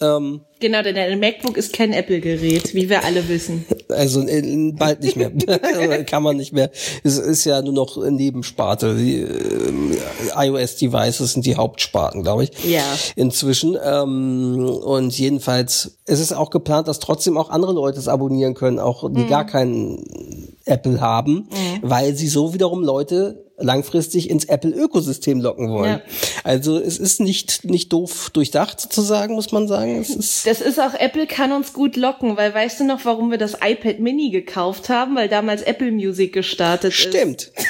Ähm, 0.00 0.42
genau, 0.60 0.82
denn 0.82 0.96
ein 0.96 1.20
MacBook 1.20 1.56
ist 1.56 1.72
kein 1.72 1.92
Apple-Gerät, 1.92 2.74
wie 2.74 2.88
wir 2.88 3.04
alle 3.04 3.28
wissen. 3.28 3.64
Also 3.88 4.22
äh, 4.26 4.72
bald 4.72 5.02
nicht 5.02 5.16
mehr. 5.16 5.30
Kann 6.06 6.22
man 6.22 6.36
nicht 6.36 6.52
mehr. 6.52 6.70
Es 7.04 7.18
ist 7.18 7.44
ja 7.44 7.62
nur 7.62 7.72
noch 7.72 7.96
Nebensparte. 7.96 8.96
Die 8.96 9.20
äh, 9.20 10.48
iOS-Devices 10.48 11.32
sind 11.32 11.46
die 11.46 11.56
Hauptsparten, 11.56 12.22
glaube 12.22 12.44
ich. 12.44 12.50
Ja. 12.64 12.84
Inzwischen. 13.14 13.76
Ähm, 13.82 14.68
und 14.68 15.16
jedenfalls, 15.18 15.98
es 16.04 16.20
ist 16.20 16.32
auch 16.32 16.50
geplant, 16.50 16.88
dass 16.88 16.98
trotzdem 16.98 17.36
auch 17.36 17.50
andere 17.50 17.72
Leute 17.72 17.98
es 17.98 18.08
abonnieren 18.08 18.54
können, 18.54 18.78
auch 18.78 19.10
die 19.10 19.22
mhm. 19.22 19.28
gar 19.28 19.46
keinen 19.46 20.45
Apple 20.66 21.00
haben, 21.00 21.48
mhm. 21.50 21.78
weil 21.82 22.14
sie 22.14 22.28
so 22.28 22.52
wiederum 22.52 22.82
Leute 22.82 23.46
langfristig 23.58 24.28
ins 24.28 24.44
Apple-Ökosystem 24.44 25.40
locken 25.40 25.70
wollen. 25.70 26.00
Ja. 26.00 26.00
Also 26.44 26.78
es 26.78 26.98
ist 26.98 27.20
nicht, 27.20 27.64
nicht 27.64 27.92
doof 27.92 28.30
durchdacht 28.32 28.80
sozusagen, 28.80 29.34
muss 29.34 29.50
man 29.50 29.66
sagen. 29.66 29.98
Es 29.98 30.10
ist 30.10 30.46
das 30.46 30.60
ist 30.60 30.78
auch, 30.78 30.94
Apple 30.94 31.26
kann 31.26 31.52
uns 31.52 31.72
gut 31.72 31.96
locken, 31.96 32.36
weil 32.36 32.52
weißt 32.52 32.80
du 32.80 32.84
noch, 32.84 33.04
warum 33.04 33.30
wir 33.30 33.38
das 33.38 33.54
iPad 33.64 34.00
Mini 34.00 34.30
gekauft 34.30 34.88
haben? 34.88 35.16
Weil 35.16 35.28
damals 35.28 35.62
Apple 35.62 35.90
Music 35.90 36.32
gestartet 36.34 36.92
Stimmt. 36.92 37.14
ist. 37.14 37.52
Stimmt. 37.52 37.52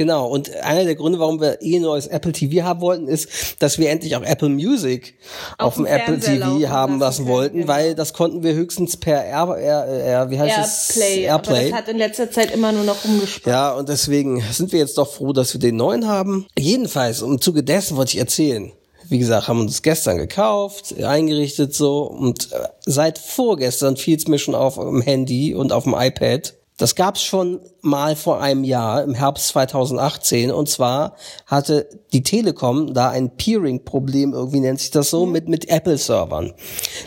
Genau. 0.00 0.28
Und 0.28 0.56
einer 0.62 0.84
der 0.84 0.94
Gründe, 0.94 1.18
warum 1.18 1.42
wir 1.42 1.60
eh 1.60 1.78
neues 1.78 2.06
Apple 2.06 2.32
TV 2.32 2.64
haben 2.64 2.80
wollten, 2.80 3.06
ist, 3.06 3.28
dass 3.58 3.78
wir 3.78 3.90
endlich 3.90 4.16
auch 4.16 4.22
Apple 4.22 4.48
Music 4.48 5.12
auf, 5.58 5.66
auf 5.66 5.74
dem 5.74 5.84
Apple 5.84 6.18
TV 6.18 6.70
haben 6.70 6.98
lassen 6.98 7.26
wollten, 7.26 7.58
genau. 7.58 7.68
weil 7.68 7.94
das 7.94 8.14
konnten 8.14 8.42
wir 8.42 8.54
höchstens 8.54 8.96
per 8.96 9.22
Air, 9.22 9.58
Air, 9.58 9.86
Air 9.86 10.30
wie 10.30 10.38
heißt 10.38 10.96
Airplay, 10.96 11.24
es? 11.24 11.30
Airplay. 11.30 11.54
Aber 11.58 11.68
das 11.68 11.72
hat 11.72 11.88
in 11.88 11.98
letzter 11.98 12.30
Zeit 12.30 12.50
immer 12.50 12.72
nur 12.72 12.84
noch 12.84 13.04
rumgesprochen. 13.04 13.52
Ja, 13.52 13.72
und 13.72 13.90
deswegen 13.90 14.42
sind 14.50 14.72
wir 14.72 14.78
jetzt 14.78 14.96
doch 14.96 15.12
froh, 15.12 15.34
dass 15.34 15.52
wir 15.52 15.60
den 15.60 15.76
neuen 15.76 16.08
haben. 16.08 16.46
Jedenfalls, 16.58 17.20
im 17.20 17.38
Zuge 17.38 17.62
dessen 17.62 17.98
wollte 17.98 18.14
ich 18.14 18.20
erzählen, 18.20 18.72
wie 19.10 19.18
gesagt, 19.18 19.48
haben 19.48 19.60
uns 19.60 19.82
gestern 19.82 20.16
gekauft, 20.16 20.94
eingerichtet 20.98 21.74
so 21.74 22.04
und 22.04 22.52
äh, 22.52 22.68
seit 22.86 23.18
vorgestern 23.18 23.98
fiel 23.98 24.16
es 24.16 24.26
mir 24.28 24.38
schon 24.38 24.54
auf 24.54 24.76
dem 24.76 25.02
Handy 25.02 25.54
und 25.54 25.72
auf 25.72 25.84
dem 25.84 25.94
iPad. 25.94 26.54
Das 26.80 26.94
gab's 26.94 27.22
schon 27.22 27.60
mal 27.82 28.16
vor 28.16 28.40
einem 28.40 28.64
Jahr, 28.64 29.04
im 29.04 29.12
Herbst 29.12 29.48
2018. 29.48 30.50
Und 30.50 30.66
zwar 30.66 31.14
hatte 31.44 31.86
die 32.14 32.22
Telekom 32.22 32.94
da 32.94 33.10
ein 33.10 33.36
Peering-Problem, 33.36 34.32
irgendwie 34.32 34.60
nennt 34.60 34.80
sich 34.80 34.90
das 34.90 35.10
so, 35.10 35.26
mhm. 35.26 35.32
mit, 35.32 35.48
mit 35.50 35.68
Apple-Servern. 35.68 36.54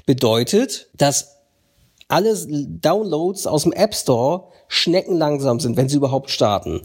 Bedeutet, 0.05 0.91
dass 0.95 1.39
alle 2.07 2.37
Downloads 2.37 3.47
aus 3.47 3.63
dem 3.63 3.71
App 3.71 3.95
Store 3.95 4.49
schneckenlangsam 4.67 5.59
sind, 5.59 5.75
wenn 5.75 5.89
sie 5.89 5.97
überhaupt 5.97 6.29
starten. 6.29 6.81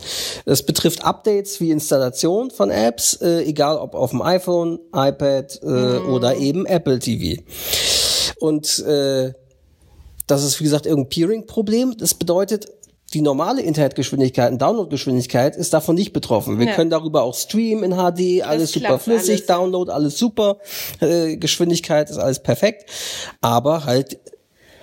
Das 0.46 0.62
betrifft 0.62 1.04
Updates 1.04 1.60
wie 1.60 1.70
Installation 1.70 2.50
von 2.50 2.70
Apps, 2.70 3.20
äh, 3.20 3.42
egal 3.42 3.76
ob 3.76 3.94
auf 3.94 4.12
dem 4.12 4.22
iPhone, 4.22 4.78
iPad 4.94 5.60
äh, 5.62 5.66
mhm. 5.66 6.08
oder 6.08 6.36
eben 6.36 6.64
Apple 6.64 7.00
TV. 7.00 7.42
Und 8.40 8.78
äh, 8.78 9.34
das 10.28 10.44
ist, 10.44 10.60
wie 10.60 10.64
gesagt, 10.64 10.86
irgendein 10.86 11.08
Peering-Problem. 11.08 11.96
Das 11.96 12.14
bedeutet, 12.14 12.68
die 13.14 13.22
normale 13.22 13.62
Internetgeschwindigkeit 13.62 14.52
und 14.52 14.60
Downloadgeschwindigkeit 14.60 15.56
ist 15.56 15.72
davon 15.72 15.94
nicht 15.94 16.12
betroffen. 16.12 16.58
Wir 16.58 16.66
ja. 16.66 16.74
können 16.74 16.90
darüber 16.90 17.22
auch 17.22 17.34
streamen 17.34 17.84
in 17.84 17.96
HD, 17.96 18.46
alles 18.46 18.72
super 18.72 18.98
flüssig, 18.98 19.36
alles. 19.36 19.46
Download, 19.46 19.90
alles 19.90 20.18
super, 20.18 20.58
äh, 21.00 21.36
Geschwindigkeit 21.36 22.10
ist 22.10 22.18
alles 22.18 22.40
perfekt, 22.40 22.90
aber 23.40 23.84
halt 23.84 24.18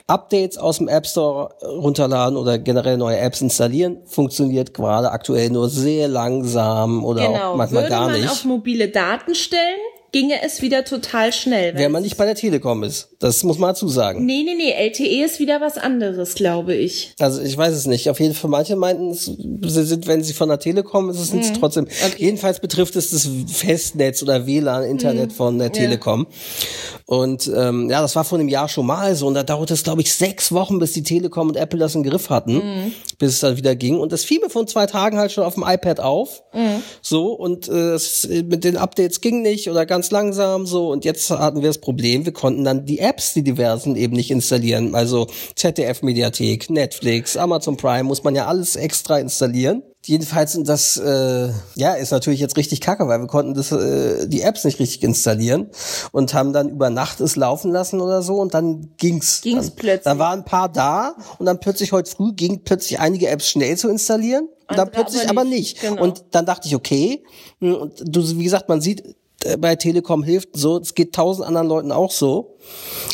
Updates 0.07 0.57
aus 0.57 0.77
dem 0.77 0.87
App 0.87 1.07
Store 1.07 1.55
runterladen 1.63 2.37
oder 2.37 2.59
generell 2.59 2.97
neue 2.97 3.17
Apps 3.17 3.41
installieren, 3.41 3.97
funktioniert 4.05 4.73
gerade 4.73 5.11
aktuell 5.11 5.49
nur 5.49 5.67
sehr 5.67 6.07
langsam 6.07 7.03
oder 7.03 7.27
genau. 7.27 7.51
auch 7.51 7.55
manchmal 7.55 7.83
Würde 7.83 7.89
gar 7.89 8.07
nicht. 8.07 8.17
Würde 8.17 8.25
man 8.25 8.33
auf 8.33 8.45
mobile 8.45 8.89
Daten 8.89 9.33
stellen, 9.33 9.79
ginge 10.15 10.41
es 10.41 10.61
wieder 10.61 10.85
total 10.85 11.33
schnell. 11.33 11.75
Wenn 11.75 11.91
man 11.91 12.01
nicht 12.01 12.15
bei 12.15 12.23
der 12.23 12.35
Telekom 12.35 12.83
ist. 12.83 13.09
Das 13.19 13.43
muss 13.43 13.57
man 13.57 13.71
dazu 13.71 13.89
sagen. 13.89 14.25
Nee, 14.25 14.43
nee, 14.45 14.53
nee. 14.55 14.71
LTE 14.71 15.25
ist 15.25 15.39
wieder 15.39 15.59
was 15.59 15.77
anderes, 15.77 16.35
glaube 16.35 16.73
ich. 16.73 17.13
Also 17.19 17.41
ich 17.41 17.57
weiß 17.57 17.73
es 17.73 17.85
nicht. 17.85 18.09
Auf 18.09 18.21
jeden 18.21 18.33
Fall, 18.33 18.49
manche 18.49 18.77
meinten, 18.77 19.13
sie 19.13 19.83
sind, 19.83 20.07
wenn 20.07 20.23
sie 20.23 20.31
von 20.31 20.47
der 20.47 20.59
Telekom 20.59 21.09
ist, 21.09 21.19
es 21.19 21.33
mhm. 21.33 21.53
trotzdem. 21.59 21.83
Okay. 21.83 22.15
Jedenfalls 22.17 22.61
betrifft 22.61 22.95
es 22.95 23.09
das 23.09 23.27
Festnetz 23.47 24.23
oder 24.23 24.47
WLAN-Internet 24.47 25.31
mhm. 25.31 25.35
von 25.35 25.59
der 25.59 25.73
Telekom. 25.73 26.27
Ja. 26.29 26.67
Und 27.07 27.51
ähm, 27.53 27.89
ja, 27.89 28.01
das 28.01 28.15
war 28.15 28.23
vor 28.23 28.39
einem 28.39 28.47
Jahr 28.47 28.69
schon 28.69 28.85
mal 28.85 29.15
so. 29.15 29.27
Und 29.27 29.33
da 29.33 29.43
dauerte 29.43 29.73
es, 29.73 29.83
glaube 29.83 30.01
ich, 30.01 30.13
sechs 30.13 30.53
Wochen, 30.53 30.79
bis 30.79 30.93
die 30.93 31.03
Telekom 31.03 31.49
und 31.49 31.57
Apple 31.57 31.77
das 31.77 31.93
im 31.93 32.03
Griff 32.03 32.29
hatten, 32.29 32.53
mhm. 32.53 32.93
Bis 33.17 33.33
es 33.33 33.39
dann 33.39 33.57
wieder 33.57 33.75
ging. 33.75 33.99
Und 33.99 34.11
das 34.11 34.23
fiel 34.23 34.39
mir 34.41 34.49
von 34.49 34.67
zwei 34.67 34.85
Tagen 34.85 35.17
halt 35.17 35.31
schon 35.31 35.43
auf 35.43 35.55
dem 35.55 35.63
iPad 35.65 35.99
auf. 35.99 36.43
Mhm. 36.53 36.83
So, 37.01 37.33
und 37.33 37.67
äh, 37.67 37.93
es, 37.93 38.27
mit 38.27 38.63
den 38.63 38.77
Updates 38.77 39.21
ging 39.21 39.41
nicht 39.41 39.69
oder 39.69 39.85
ganz 39.85 40.11
langsam 40.11 40.65
so. 40.65 40.89
Und 40.89 41.05
jetzt 41.05 41.29
hatten 41.29 41.61
wir 41.61 41.69
das 41.69 41.79
Problem, 41.79 42.25
wir 42.25 42.33
konnten 42.33 42.63
dann 42.63 42.85
die 42.85 42.99
Apps, 42.99 43.33
die 43.33 43.43
diversen, 43.43 43.95
eben 43.95 44.15
nicht 44.15 44.31
installieren. 44.31 44.95
Also 44.95 45.27
ZDF-Mediathek, 45.55 46.69
Netflix, 46.69 47.37
Amazon 47.37 47.77
Prime, 47.77 48.03
muss 48.03 48.23
man 48.23 48.35
ja 48.35 48.45
alles 48.47 48.75
extra 48.75 49.19
installieren. 49.19 49.83
Jedenfalls, 50.07 50.55
und 50.55 50.69
das 50.69 50.97
äh, 50.97 51.49
ja, 51.75 51.93
ist 51.93 52.11
natürlich 52.11 52.39
jetzt 52.39 52.57
richtig 52.57 52.79
kacke, 52.79 53.07
weil 53.07 53.19
wir 53.19 53.27
konnten 53.27 53.55
das, 53.55 53.71
äh, 53.71 54.27
die 54.27 54.41
Apps 54.41 54.63
nicht 54.63 54.79
richtig 54.79 55.01
installieren 55.01 55.71
und 56.11 56.35
haben 56.35 56.53
dann 56.53 56.69
über 56.69 56.91
Nacht 56.91 57.19
es 57.21 57.35
laufen 57.35 57.71
lassen 57.71 57.99
oder 57.99 58.21
so 58.21 58.35
und 58.35 58.53
dann 58.53 58.91
ging's. 58.97 59.41
Ging's 59.41 59.67
dann, 59.67 59.75
plötzlich. 59.75 60.03
Da 60.03 60.19
waren 60.19 60.39
ein 60.39 60.45
paar 60.45 60.69
da 60.69 61.15
und 61.39 61.47
dann 61.47 61.59
plötzlich 61.59 61.91
heute 61.91 62.11
früh 62.11 62.33
ging 62.33 62.61
plötzlich 62.63 62.99
einige 62.99 63.29
Apps 63.29 63.49
schnell 63.49 63.77
zu 63.77 63.89
installieren 63.89 64.47
und 64.69 64.77
dann 64.77 64.91
plötzlich 64.91 65.27
aber 65.27 65.43
nicht. 65.43 65.79
Aber 65.79 65.89
nicht. 65.89 65.95
Genau. 65.97 66.03
Und 66.03 66.25
dann 66.31 66.45
dachte 66.45 66.67
ich, 66.67 66.75
okay, 66.75 67.23
hm, 67.59 67.75
und 67.75 68.03
du, 68.03 68.37
wie 68.37 68.43
gesagt, 68.43 68.69
man 68.69 68.81
sieht, 68.81 69.15
äh, 69.43 69.57
bei 69.57 69.75
Telekom 69.75 70.21
hilft 70.21 70.49
so, 70.53 70.77
es 70.77 70.93
geht 70.93 71.13
tausend 71.13 71.47
anderen 71.47 71.67
Leuten 71.67 71.91
auch 71.91 72.11
so. 72.11 72.57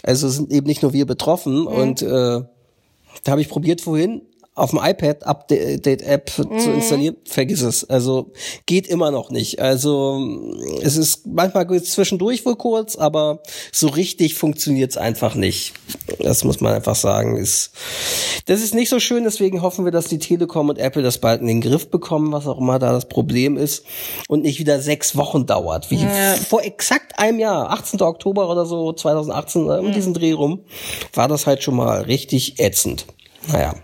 Also 0.04 0.28
sind 0.28 0.52
eben 0.52 0.68
nicht 0.68 0.82
nur 0.82 0.92
wir 0.92 1.06
betroffen 1.06 1.62
mhm. 1.62 1.68
und 1.68 2.02
äh, 2.02 2.42
da 3.24 3.32
habe 3.32 3.40
ich 3.40 3.48
probiert 3.48 3.80
vorhin 3.80 4.24
auf 4.54 4.72
dem 4.72 4.80
iPad 4.84 5.24
Update-App 5.24 6.38
mhm. 6.38 6.60
zu 6.60 6.72
installieren, 6.72 7.16
vergiss 7.24 7.62
es. 7.62 7.90
Also 7.90 8.34
geht 8.66 8.86
immer 8.86 9.10
noch 9.10 9.30
nicht. 9.32 9.62
Also 9.62 10.22
es 10.82 10.98
ist 10.98 11.26
manchmal 11.26 11.66
zwischendurch 11.82 12.46
wohl 12.46 12.58
kurz, 12.58 12.98
aber 12.98 13.42
so 13.72 13.88
richtig 13.88 14.36
funktioniert 14.36 14.92
es 14.92 14.98
einfach 14.98 15.36
nicht. 15.36 15.74
Das 16.20 16.44
muss 16.44 16.60
man 16.60 16.74
einfach 16.74 16.96
sagen. 16.96 17.38
Ist, 17.38 17.72
das 18.46 18.62
ist 18.62 18.76
nicht 18.76 18.90
so 18.90 19.00
schön, 19.00 19.24
deswegen 19.24 19.62
hoffen 19.62 19.86
wir, 19.86 19.92
dass 19.92 20.08
die 20.08 20.20
Telekom 20.20 20.68
und 20.68 20.78
Apple 20.78 21.02
das 21.02 21.20
bald 21.20 21.40
in 21.40 21.48
den 21.48 21.62
Griff 21.62 21.90
bekommen, 21.90 22.34
was 22.34 22.46
auch 22.46 22.60
immer 22.60 22.78
da 22.78 22.92
das 22.92 23.08
Problem 23.08 23.56
ist. 23.56 23.86
Und 24.28 24.42
nicht 24.42 24.60
wieder 24.60 24.82
sechs 24.82 25.16
Wochen 25.16 25.46
dauert, 25.46 25.90
wie 25.92 26.04
ja. 26.04 26.36
vor 26.36 26.62
exakt 26.64 27.18
einem 27.18 27.40
Jahr, 27.40 27.72
18. 27.72 28.02
Oktober 28.02 28.50
oder 28.50 28.66
so, 28.66 28.92
2018, 28.92 29.64
um 29.64 29.88
mhm. 29.88 29.94
diesen 29.94 30.14
Dreh 30.14 30.34
rum, 30.34 30.66
war 31.14 31.30
das 31.30 31.48
halt 31.48 31.64
schon 31.64 31.76
mal 31.78 32.02
richtig 32.02 32.60
ätzend. 32.60 33.06
Naja. 33.48 33.76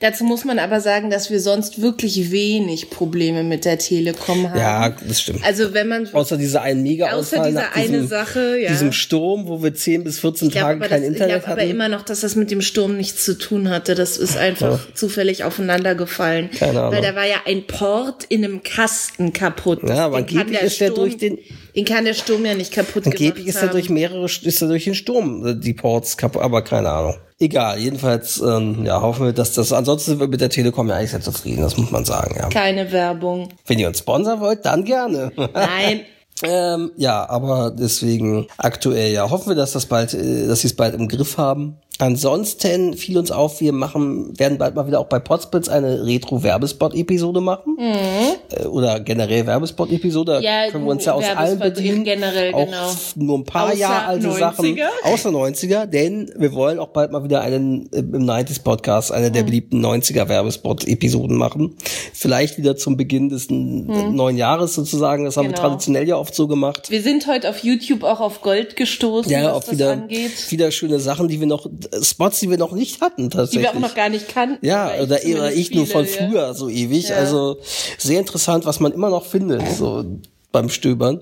Dazu 0.00 0.24
muss 0.24 0.44
man 0.44 0.58
aber 0.58 0.80
sagen, 0.80 1.10
dass 1.10 1.30
wir 1.30 1.40
sonst 1.40 1.80
wirklich 1.80 2.30
wenig 2.30 2.90
Probleme 2.90 3.42
mit 3.42 3.64
der 3.64 3.78
Telekom 3.78 4.50
haben. 4.50 4.58
Ja, 4.58 4.90
das 4.90 5.22
stimmt. 5.22 5.44
Also 5.44 5.74
wenn 5.74 5.88
man 5.88 6.08
außer 6.12 6.36
dieser 6.36 6.62
einen 6.62 6.82
mega 6.82 7.12
außer 7.12 7.44
dieser 7.44 7.70
diesem, 7.74 7.94
eine 7.94 8.06
Sache, 8.06 8.58
ja. 8.60 8.70
diesem 8.70 8.92
Sturm, 8.92 9.48
wo 9.48 9.62
wir 9.62 9.74
10 9.74 10.04
bis 10.04 10.20
14 10.20 10.50
glaub, 10.50 10.62
Tage 10.62 10.80
kein 10.80 10.90
das, 10.90 11.08
Internet 11.08 11.36
ich 11.36 11.42
hatten. 11.42 11.52
aber 11.52 11.64
immer 11.64 11.88
noch, 11.88 12.02
dass 12.02 12.20
das 12.20 12.34
mit 12.36 12.50
dem 12.50 12.62
Sturm 12.62 12.96
nichts 12.96 13.24
zu 13.24 13.36
tun 13.36 13.68
hatte. 13.68 13.94
Das 13.94 14.16
ist 14.16 14.36
einfach 14.36 14.86
ja. 14.86 14.94
zufällig 14.94 15.44
aufeinander 15.44 15.94
gefallen. 15.94 16.50
Keine 16.50 16.80
Ahnung. 16.80 16.92
Weil 16.92 17.02
da 17.02 17.14
war 17.14 17.26
ja 17.26 17.36
ein 17.46 17.66
Port 17.66 18.24
in 18.28 18.44
einem 18.44 18.62
Kasten 18.62 19.32
kaputt. 19.32 19.80
Ja, 19.86 20.06
aber 20.06 20.18
angeblich 20.18 20.62
ist 20.62 20.80
der 20.80 20.90
durch 20.90 21.16
den 21.16 21.38
den 21.78 21.84
kann 21.84 22.04
der 22.04 22.14
Sturm 22.14 22.44
ja 22.44 22.56
nicht 22.56 22.72
kaputt 22.72 23.06
Angeblich 23.06 23.46
ist 23.46 23.62
er 23.62 23.68
durch 23.68 23.88
mehrere, 23.88 24.24
ist 24.24 24.60
er 24.60 24.66
durch 24.66 24.82
den 24.82 24.96
Sturm, 24.96 25.60
die 25.60 25.74
Ports 25.74 26.16
kaputt, 26.16 26.42
aber 26.42 26.62
keine 26.62 26.90
Ahnung. 26.90 27.14
Egal, 27.38 27.78
jedenfalls, 27.78 28.40
ähm, 28.40 28.84
ja, 28.84 29.00
hoffen 29.00 29.26
wir, 29.26 29.32
dass 29.32 29.52
das, 29.52 29.72
ansonsten 29.72 30.10
sind 30.10 30.20
wir 30.20 30.26
mit 30.26 30.40
der 30.40 30.50
Telekom 30.50 30.88
ja 30.88 30.96
eigentlich 30.96 31.12
sehr 31.12 31.20
zufrieden, 31.20 31.62
das 31.62 31.76
muss 31.76 31.92
man 31.92 32.04
sagen, 32.04 32.34
ja. 32.36 32.48
Keine 32.48 32.90
Werbung. 32.90 33.50
Wenn 33.64 33.78
ihr 33.78 33.86
uns 33.86 34.00
sponsern 34.00 34.40
wollt, 34.40 34.66
dann 34.66 34.84
gerne. 34.84 35.30
Nein. 35.36 36.00
ähm, 36.42 36.90
ja, 36.96 37.28
aber 37.30 37.70
deswegen 37.70 38.48
aktuell, 38.56 39.12
ja, 39.12 39.30
hoffen 39.30 39.50
wir, 39.50 39.54
dass 39.54 39.70
das 39.70 39.86
bald, 39.86 40.14
äh, 40.14 40.48
dass 40.48 40.62
sie 40.62 40.66
es 40.66 40.74
bald 40.74 40.94
im 40.94 41.06
Griff 41.06 41.38
haben. 41.38 41.76
Ansonsten 42.00 42.94
fiel 42.94 43.18
uns 43.18 43.32
auf, 43.32 43.60
wir 43.60 43.72
machen, 43.72 44.38
werden 44.38 44.56
bald 44.56 44.76
mal 44.76 44.86
wieder 44.86 45.00
auch 45.00 45.08
bei 45.08 45.18
Potsblitz 45.18 45.68
eine 45.68 46.06
Retro-Werbespot-Episode 46.06 47.40
machen. 47.40 47.76
Mhm. 47.76 48.56
Äh, 48.56 48.66
oder 48.66 49.00
generell 49.00 49.46
Werbespot-Episode. 49.46 50.38
Ja, 50.40 50.70
können 50.70 50.84
wir 50.84 50.92
uns 50.92 51.04
ja 51.04 51.14
aus 51.14 51.24
allen 51.24 51.58
bedienen. 51.58 52.04
Generell, 52.04 52.54
auch 52.54 52.66
genau. 52.66 52.90
nur 53.16 53.38
ein 53.38 53.44
paar 53.44 53.74
Jahre 53.74 54.06
alte 54.06 54.28
90er. 54.28 54.38
Sachen. 54.38 54.78
Außer 55.02 55.30
90er. 55.30 55.86
Denn 55.86 56.30
wir 56.36 56.52
wollen 56.52 56.78
auch 56.78 56.88
bald 56.88 57.10
mal 57.10 57.24
wieder 57.24 57.40
einen 57.40 57.92
äh, 57.92 57.98
im 57.98 58.30
90s 58.30 58.62
Podcast, 58.62 59.10
eine 59.10 59.32
der 59.32 59.42
mhm. 59.42 59.46
beliebten 59.46 59.84
90er 59.84 60.28
Werbespot-Episoden 60.28 61.36
machen. 61.36 61.74
Vielleicht 62.12 62.58
wieder 62.58 62.76
zum 62.76 62.96
Beginn 62.96 63.28
des 63.28 63.50
mhm. 63.50 64.14
neuen 64.14 64.36
Jahres 64.36 64.74
sozusagen. 64.74 65.24
Das 65.24 65.36
haben 65.36 65.46
genau. 65.46 65.56
wir 65.56 65.62
traditionell 65.62 66.06
ja 66.06 66.14
oft 66.14 66.32
so 66.32 66.46
gemacht. 66.46 66.90
Wir 66.90 67.02
sind 67.02 67.26
heute 67.26 67.50
auf 67.50 67.64
YouTube 67.64 68.04
auch 68.04 68.20
auf 68.20 68.40
Gold 68.40 68.76
gestoßen, 68.76 69.32
ja, 69.32 69.46
was 69.46 69.52
auf 69.52 69.64
das 69.64 69.74
wieder, 69.74 69.92
angeht. 69.92 70.52
Wieder 70.52 70.70
schöne 70.70 71.00
Sachen, 71.00 71.26
die 71.26 71.40
wir 71.40 71.48
noch 71.48 71.68
Spots, 72.02 72.40
die 72.40 72.50
wir 72.50 72.58
noch 72.58 72.72
nicht 72.72 73.00
hatten, 73.00 73.30
tatsächlich. 73.30 73.66
Die 73.66 73.72
wir 73.72 73.76
auch 73.76 73.88
noch 73.88 73.94
gar 73.94 74.08
nicht 74.08 74.28
kannten. 74.28 74.64
Ja, 74.64 74.92
oder, 75.02 75.18
oder 75.24 75.52
ich 75.52 75.68
viele, 75.68 75.80
nur 75.80 75.86
von 75.86 76.06
früher 76.06 76.42
ja. 76.42 76.54
so 76.54 76.68
ewig. 76.68 77.08
Ja. 77.08 77.16
Also 77.16 77.58
sehr 77.98 78.20
interessant, 78.20 78.66
was 78.66 78.80
man 78.80 78.92
immer 78.92 79.10
noch 79.10 79.24
findet, 79.24 79.62
so 79.72 80.04
beim 80.52 80.68
Stöbern. 80.68 81.20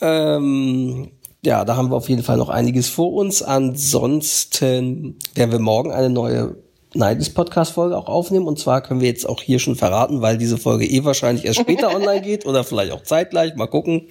Ähm, 0.00 1.10
ja, 1.44 1.64
da 1.64 1.76
haben 1.76 1.90
wir 1.90 1.96
auf 1.96 2.08
jeden 2.08 2.22
Fall 2.22 2.36
noch 2.36 2.48
einiges 2.48 2.88
vor 2.88 3.12
uns. 3.12 3.42
Ansonsten 3.42 5.18
werden 5.34 5.52
wir 5.52 5.58
morgen 5.58 5.92
eine 5.92 6.10
neue 6.10 6.56
Nightly's 6.98 7.30
Podcast-Folge 7.30 7.96
auch 7.96 8.08
aufnehmen. 8.08 8.46
Und 8.46 8.58
zwar 8.58 8.82
können 8.82 9.00
wir 9.00 9.08
jetzt 9.08 9.28
auch 9.28 9.40
hier 9.40 9.58
schon 9.58 9.76
verraten, 9.76 10.20
weil 10.20 10.36
diese 10.36 10.58
Folge 10.58 10.84
eh 10.86 11.04
wahrscheinlich 11.04 11.44
erst 11.44 11.60
später 11.60 11.94
online 11.94 12.20
geht 12.20 12.44
oder 12.44 12.64
vielleicht 12.64 12.92
auch 12.92 13.02
zeitgleich. 13.02 13.54
Mal 13.54 13.66
gucken. 13.68 14.08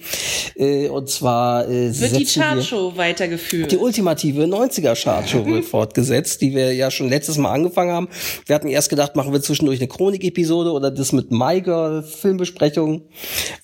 Äh, 0.56 0.88
und 0.88 1.08
zwar 1.08 1.68
äh, 1.68 1.98
wird 2.00 2.18
die 2.18 2.24
Chartshow 2.24 2.96
weitergeführt. 2.96 3.70
Die 3.70 3.76
ultimative 3.76 4.44
90er 4.44 5.00
Chartshow 5.00 5.46
wird 5.46 5.64
fortgesetzt, 5.64 6.40
die 6.40 6.54
wir 6.54 6.74
ja 6.74 6.90
schon 6.90 7.08
letztes 7.08 7.38
Mal 7.38 7.52
angefangen 7.52 7.92
haben. 7.92 8.08
Wir 8.46 8.54
hatten 8.54 8.68
erst 8.68 8.90
gedacht, 8.90 9.14
machen 9.16 9.32
wir 9.32 9.42
zwischendurch 9.42 9.78
eine 9.78 9.88
Chronik-Episode 9.88 10.72
oder 10.72 10.90
das 10.90 11.12
mit 11.12 11.30
My 11.30 11.60
Girl 11.60 12.02
Filmbesprechung 12.02 13.02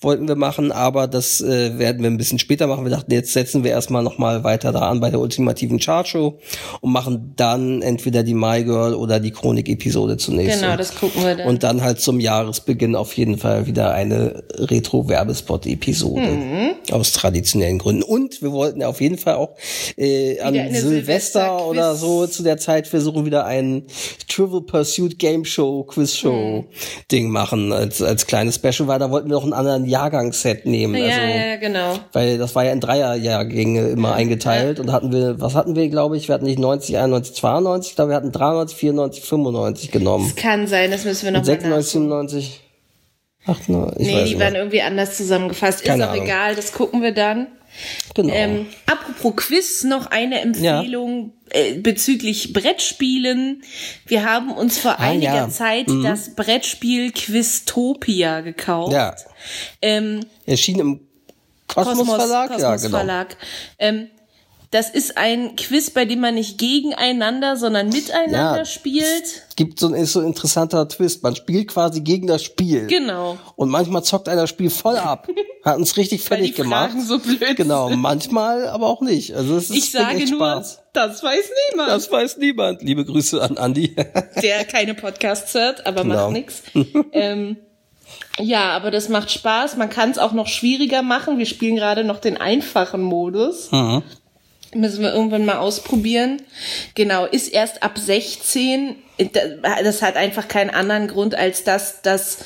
wollten 0.01 0.27
wir 0.27 0.35
machen, 0.35 0.71
aber 0.71 1.07
das 1.07 1.41
äh, 1.41 1.77
werden 1.77 2.01
wir 2.01 2.09
ein 2.09 2.17
bisschen 2.17 2.39
später 2.39 2.67
machen. 2.67 2.85
Wir 2.85 2.91
dachten, 2.91 3.11
jetzt 3.11 3.33
setzen 3.33 3.63
wir 3.63 3.71
erstmal 3.71 4.03
nochmal 4.03 4.43
weiter 4.43 4.71
da 4.71 4.89
an 4.89 4.99
bei 4.99 5.09
der 5.09 5.19
ultimativen 5.19 5.79
Chartshow 5.79 6.39
und 6.81 6.91
machen 6.91 7.33
dann 7.35 7.81
entweder 7.81 8.23
die 8.23 8.33
My 8.33 8.63
Girl 8.63 8.93
oder 8.93 9.14
da 9.15 9.19
die 9.19 9.31
Chronik-Episode 9.31 10.17
zunächst. 10.17 10.61
Genau, 10.61 10.75
das 10.77 10.95
gucken 10.95 11.23
wir 11.23 11.35
dann. 11.35 11.47
Und 11.47 11.63
dann 11.63 11.81
halt 11.81 11.99
zum 11.99 12.19
Jahresbeginn 12.19 12.95
auf 12.95 13.13
jeden 13.13 13.37
Fall 13.37 13.65
wieder 13.65 13.93
eine 13.93 14.43
Retro-Werbespot-Episode. 14.53 16.21
Mhm. 16.21 16.69
Aus 16.91 17.13
traditionellen 17.13 17.79
Gründen. 17.79 18.03
Und 18.03 18.41
wir 18.41 18.51
wollten 18.51 18.81
ja 18.81 18.87
auf 18.87 19.01
jeden 19.01 19.17
Fall 19.17 19.35
auch 19.35 19.55
äh, 19.97 20.39
an 20.39 20.53
Silvester, 20.53 20.89
Silvester 20.89 21.67
oder 21.67 21.95
so 21.95 22.27
zu 22.27 22.43
der 22.43 22.57
Zeit 22.57 22.87
versuchen, 22.87 23.25
wieder 23.25 23.45
ein 23.45 23.83
Trivial 24.27 24.61
Pursuit 24.61 25.17
Game 25.19 25.45
Show, 25.45 25.83
Quiz 25.83 26.15
Show 26.15 26.61
mhm. 26.61 26.65
Ding 27.11 27.29
machen 27.29 27.71
als, 27.71 28.01
als 28.01 28.27
kleines 28.27 28.55
Special, 28.55 28.87
weil 28.87 28.99
da 28.99 29.11
wollten 29.11 29.29
wir 29.29 29.35
noch 29.35 29.43
einen 29.43 29.53
anderen 29.53 29.85
Jahrgangsset 29.85 30.65
nehmen. 30.65 30.95
Ja, 30.95 31.15
also, 31.15 31.37
ja, 31.37 31.55
genau. 31.57 31.99
Weil 32.13 32.37
das 32.37 32.55
war 32.55 32.65
ja 32.65 32.71
in 32.71 32.79
Dreierjahrgänge 32.79 33.87
immer 33.89 34.09
ja, 34.09 34.15
eingeteilt. 34.15 34.77
Ja. 34.77 34.81
Und 34.81 34.87
da 34.87 34.93
hatten 34.93 35.11
wir, 35.11 35.39
was 35.39 35.55
hatten 35.55 35.75
wir, 35.75 35.87
glaube 35.89 36.17
ich? 36.17 36.27
Wir 36.27 36.35
hatten 36.35 36.45
nicht 36.45 36.59
90, 36.59 36.97
91, 36.97 37.35
92, 37.35 37.91
ich 37.91 37.95
glaube, 37.95 38.11
wir 38.11 38.15
hatten 38.15 38.31
93, 38.31 38.77
94, 38.77 38.94
95 38.95 39.91
genommen. 39.91 40.25
Das 40.25 40.35
kann 40.35 40.67
sein, 40.67 40.91
das 40.91 41.05
müssen 41.05 41.25
wir 41.25 41.31
noch 41.31 41.43
96, 41.43 41.91
97. 41.93 42.61
98, 43.47 44.07
nee, 44.07 44.25
die 44.25 44.39
waren 44.39 44.55
irgendwie 44.55 44.81
anders 44.81 45.17
zusammengefasst. 45.17 45.83
Keine 45.83 46.03
Ist 46.03 46.09
auch 46.09 46.13
Ahnung. 46.13 46.25
egal, 46.25 46.55
das 46.55 46.73
gucken 46.73 47.01
wir 47.01 47.13
dann. 47.13 47.47
Genau. 48.13 48.33
Ähm, 48.33 48.67
apropos 48.85 49.35
Quiz, 49.35 49.83
noch 49.83 50.07
eine 50.07 50.39
Empfehlung 50.39 51.33
ja. 51.53 51.59
äh, 51.59 51.73
bezüglich 51.73 52.53
Brettspielen. 52.53 53.63
Wir 54.07 54.23
haben 54.23 54.51
uns 54.51 54.79
vor 54.79 54.91
ah, 54.91 55.09
einiger 55.09 55.35
ja. 55.35 55.49
Zeit 55.49 55.89
mhm. 55.89 56.03
das 56.03 56.35
Brettspiel 56.35 57.11
Quiztopia 57.11 58.41
gekauft. 58.41 58.93
Ja. 58.93 59.15
Ähm, 59.81 60.21
Erschien 60.45 60.79
im 60.79 61.01
Kosmos, 61.67 61.97
Kosmos 61.97 62.15
Verlag. 62.15 62.47
Kosmos 62.47 62.61
ja, 62.61 62.75
genau. 62.77 62.97
Verlag. 62.97 63.37
Ähm, 63.79 64.07
das 64.75 64.89
ist 64.89 65.17
ein 65.17 65.55
Quiz, 65.55 65.89
bei 65.89 66.03
dem 66.03 66.19
man 66.19 66.35
nicht 66.35 66.57
gegeneinander, 66.57 67.55
sondern 67.55 67.87
miteinander 67.87 68.57
ja, 68.57 68.65
spielt. 68.65 69.23
Es 69.47 69.55
gibt 69.55 69.79
so 69.79 69.87
ein, 69.87 69.93
ist 69.93 70.11
so 70.11 70.19
ein 70.19 70.25
interessanter 70.25 70.85
Twist. 70.89 71.23
Man 71.23 71.33
spielt 71.33 71.69
quasi 71.69 72.01
gegen 72.01 72.27
das 72.27 72.43
Spiel. 72.43 72.87
Genau. 72.87 73.37
Und 73.55 73.69
manchmal 73.69 74.03
zockt 74.03 74.27
einer 74.27 74.41
das 74.41 74.49
Spiel 74.49 74.69
voll 74.69 74.97
ab. 74.97 75.29
Hat 75.63 75.77
uns 75.77 75.95
richtig 75.95 76.23
fertig 76.23 76.55
gemacht. 76.55 76.91
Fragen 76.91 77.05
so 77.05 77.19
blöd 77.19 77.55
genau. 77.55 77.89
Manchmal 77.91 78.67
aber 78.67 78.87
auch 78.87 78.99
nicht. 78.99 79.33
Also 79.33 79.55
es 79.55 79.69
ist 79.69 79.77
ich 79.77 79.91
sage 79.91 80.29
nur, 80.29 80.39
Spaß. 80.39 80.81
das 80.91 81.23
weiß 81.23 81.49
niemand. 81.71 81.91
Das 81.91 82.11
weiß 82.11 82.37
niemand. 82.39 82.81
Liebe 82.81 83.05
Grüße 83.05 83.41
an 83.41 83.57
Andi. 83.57 83.95
Der 84.43 84.65
keine 84.65 84.93
Podcasts 84.93 85.53
hört, 85.53 85.87
aber 85.87 86.01
genau. 86.01 86.15
macht 86.15 86.31
nichts. 86.33 86.63
Ähm, 87.13 87.55
ja, 88.41 88.75
aber 88.75 88.91
das 88.91 89.07
macht 89.07 89.31
Spaß. 89.31 89.77
Man 89.77 89.89
kann 89.89 90.11
es 90.11 90.17
auch 90.17 90.33
noch 90.33 90.47
schwieriger 90.47 91.01
machen. 91.01 91.37
Wir 91.37 91.45
spielen 91.45 91.77
gerade 91.77 92.03
noch 92.03 92.19
den 92.19 92.35
einfachen 92.35 93.01
Modus. 93.01 93.71
Mhm. 93.71 94.03
Müssen 94.75 95.03
wir 95.03 95.13
irgendwann 95.13 95.45
mal 95.45 95.57
ausprobieren. 95.57 96.41
Genau, 96.93 97.25
ist 97.25 97.47
erst 97.47 97.81
ab 97.81 97.97
16. 97.97 98.95
Das 99.83 100.01
hat 100.01 100.15
einfach 100.17 100.47
keinen 100.47 100.69
anderen 100.69 101.07
Grund 101.07 101.35
als 101.35 101.63
dass 101.63 102.01
das 102.01 102.39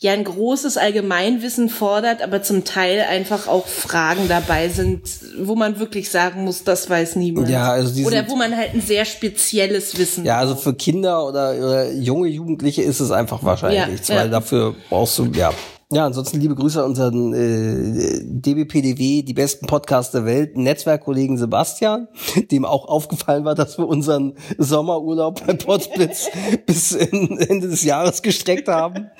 ja 0.00 0.12
ein 0.12 0.22
großes 0.22 0.76
Allgemeinwissen 0.76 1.68
fordert, 1.68 2.22
aber 2.22 2.42
zum 2.42 2.64
Teil 2.64 3.00
einfach 3.00 3.48
auch 3.48 3.66
Fragen 3.66 4.28
dabei 4.28 4.68
sind, 4.68 5.02
wo 5.40 5.56
man 5.56 5.80
wirklich 5.80 6.10
sagen 6.10 6.44
muss, 6.44 6.62
das 6.62 6.88
weiß 6.88 7.16
niemand. 7.16 7.48
Ja, 7.48 7.72
also 7.72 8.06
oder 8.06 8.28
wo 8.28 8.36
man 8.36 8.56
halt 8.56 8.74
ein 8.74 8.80
sehr 8.80 9.04
spezielles 9.04 9.98
Wissen. 9.98 10.24
Ja, 10.24 10.38
also 10.38 10.54
für 10.54 10.74
Kinder 10.74 11.26
oder, 11.26 11.52
oder 11.56 11.92
junge 11.92 12.28
Jugendliche 12.28 12.82
ist 12.82 13.00
es 13.00 13.10
einfach 13.10 13.42
wahrscheinlich 13.42 14.08
ja, 14.08 14.16
weil 14.16 14.26
ja. 14.26 14.28
dafür 14.28 14.74
brauchst 14.88 15.18
du 15.18 15.26
ja 15.26 15.52
ja, 15.90 16.04
ansonsten 16.04 16.38
liebe 16.38 16.54
Grüße 16.54 16.80
an 16.80 16.90
unseren 16.90 17.32
äh, 17.32 18.20
DBPDW, 18.22 19.22
die 19.22 19.32
besten 19.32 19.66
Podcasts 19.66 20.12
der 20.12 20.26
Welt, 20.26 20.54
Netzwerkkollegen 20.54 21.38
Sebastian, 21.38 22.08
dem 22.50 22.66
auch 22.66 22.86
aufgefallen 22.86 23.46
war, 23.46 23.54
dass 23.54 23.78
wir 23.78 23.88
unseren 23.88 24.34
Sommerurlaub 24.58 25.46
bei 25.46 25.54
Potsblitz 25.54 26.28
bis 26.66 26.92
Ende 26.92 27.68
des 27.68 27.84
Jahres 27.84 28.20
gestreckt 28.20 28.68
haben. 28.68 29.10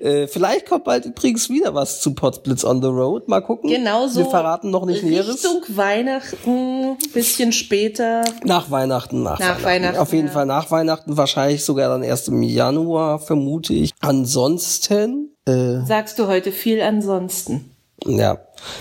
Äh, 0.00 0.26
vielleicht 0.28 0.68
kommt 0.68 0.84
bald 0.84 1.04
übrigens 1.04 1.50
wieder 1.50 1.74
was 1.74 2.00
zu 2.00 2.14
Potsblitz 2.14 2.64
on 2.64 2.80
the 2.80 2.88
Road. 2.88 3.28
Mal 3.28 3.40
gucken. 3.40 3.70
Genau 3.70 4.06
so. 4.06 4.20
Wir 4.20 4.26
verraten 4.26 4.70
noch 4.70 4.86
nicht 4.86 5.02
Richtung 5.02 5.10
Näheres. 5.10 5.34
Richtung 5.34 5.76
Weihnachten, 5.76 6.96
bisschen 7.12 7.52
später. 7.52 8.24
Nach 8.44 8.70
Weihnachten, 8.70 9.22
nach, 9.22 9.38
nach 9.38 9.48
Weihnachten. 9.48 9.64
Weihnachten. 9.64 9.98
Auf 9.98 10.12
jeden 10.12 10.28
ja. 10.28 10.32
Fall 10.32 10.46
nach 10.46 10.70
Weihnachten, 10.70 11.16
wahrscheinlich 11.16 11.64
sogar 11.64 11.88
dann 11.88 12.02
erst 12.02 12.28
im 12.28 12.42
Januar, 12.42 13.18
vermute 13.18 13.74
ich. 13.74 13.92
Ansonsten 14.00 15.30
äh, 15.46 15.84
Sagst 15.84 16.18
du 16.18 16.26
heute 16.26 16.52
viel 16.52 16.80
ansonsten? 16.80 17.70
Ja. 18.06 18.38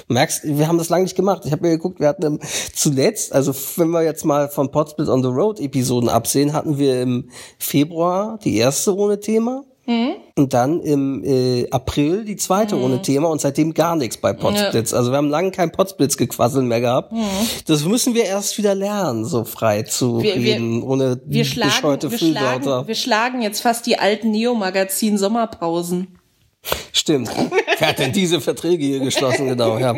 Merkst, 0.07 0.41
wir 0.45 0.67
haben 0.67 0.77
das 0.77 0.89
lange 0.89 1.03
nicht 1.03 1.15
gemacht. 1.15 1.43
Ich 1.45 1.51
habe 1.51 1.63
mir 1.63 1.71
geguckt, 1.71 1.99
wir 1.99 2.07
hatten 2.07 2.39
zuletzt, 2.73 3.33
also 3.33 3.53
wenn 3.75 3.89
wir 3.89 4.03
jetzt 4.03 4.25
mal 4.25 4.49
von 4.49 4.71
Potsplit 4.71 5.09
on 5.09 5.23
the 5.23 5.29
Road 5.29 5.59
Episoden 5.59 6.09
absehen, 6.09 6.53
hatten 6.53 6.77
wir 6.77 7.01
im 7.01 7.29
Februar 7.57 8.39
die 8.43 8.57
erste 8.57 8.95
ohne 8.95 9.19
Thema. 9.19 9.63
Mhm. 9.85 10.15
Und 10.39 10.53
dann 10.53 10.79
im 10.79 11.21
äh, 11.25 11.69
April 11.69 12.23
die 12.23 12.37
zweite 12.37 12.77
mhm. 12.77 12.83
ohne 12.83 13.01
Thema 13.01 13.27
und 13.27 13.41
seitdem 13.41 13.73
gar 13.73 13.97
nichts 13.97 14.15
bei 14.15 14.31
Potsblitz. 14.31 14.91
Ja. 14.91 14.97
Also 14.97 15.11
wir 15.11 15.17
haben 15.17 15.29
lange 15.29 15.51
kein 15.51 15.69
Potsblitz-Gequassel 15.69 16.61
mehr 16.61 16.79
gehabt. 16.79 17.11
Mhm. 17.11 17.25
Das 17.67 17.83
müssen 17.83 18.15
wir 18.15 18.23
erst 18.23 18.57
wieder 18.57 18.73
lernen, 18.73 19.25
so 19.25 19.43
frei 19.43 19.83
zu 19.83 20.23
wir, 20.23 20.35
reden, 20.35 20.81
wir, 20.81 20.87
ohne 20.87 21.21
wir 21.25 21.43
schlagen, 21.43 22.01
wir 22.09 22.17
schlagen, 22.17 22.87
wir 22.87 22.95
schlagen 22.95 23.41
jetzt 23.41 23.59
fast 23.59 23.85
die 23.85 23.99
alten 23.99 24.31
Neo-Magazin-Sommerpausen. 24.31 26.18
Stimmt. 26.91 27.29
Wer 27.79 27.87
hat 27.87 27.99
denn 27.99 28.11
diese 28.11 28.41
Verträge 28.41 28.83
hier 28.83 28.99
geschlossen? 28.99 29.47
Genau, 29.47 29.77
ja. 29.77 29.95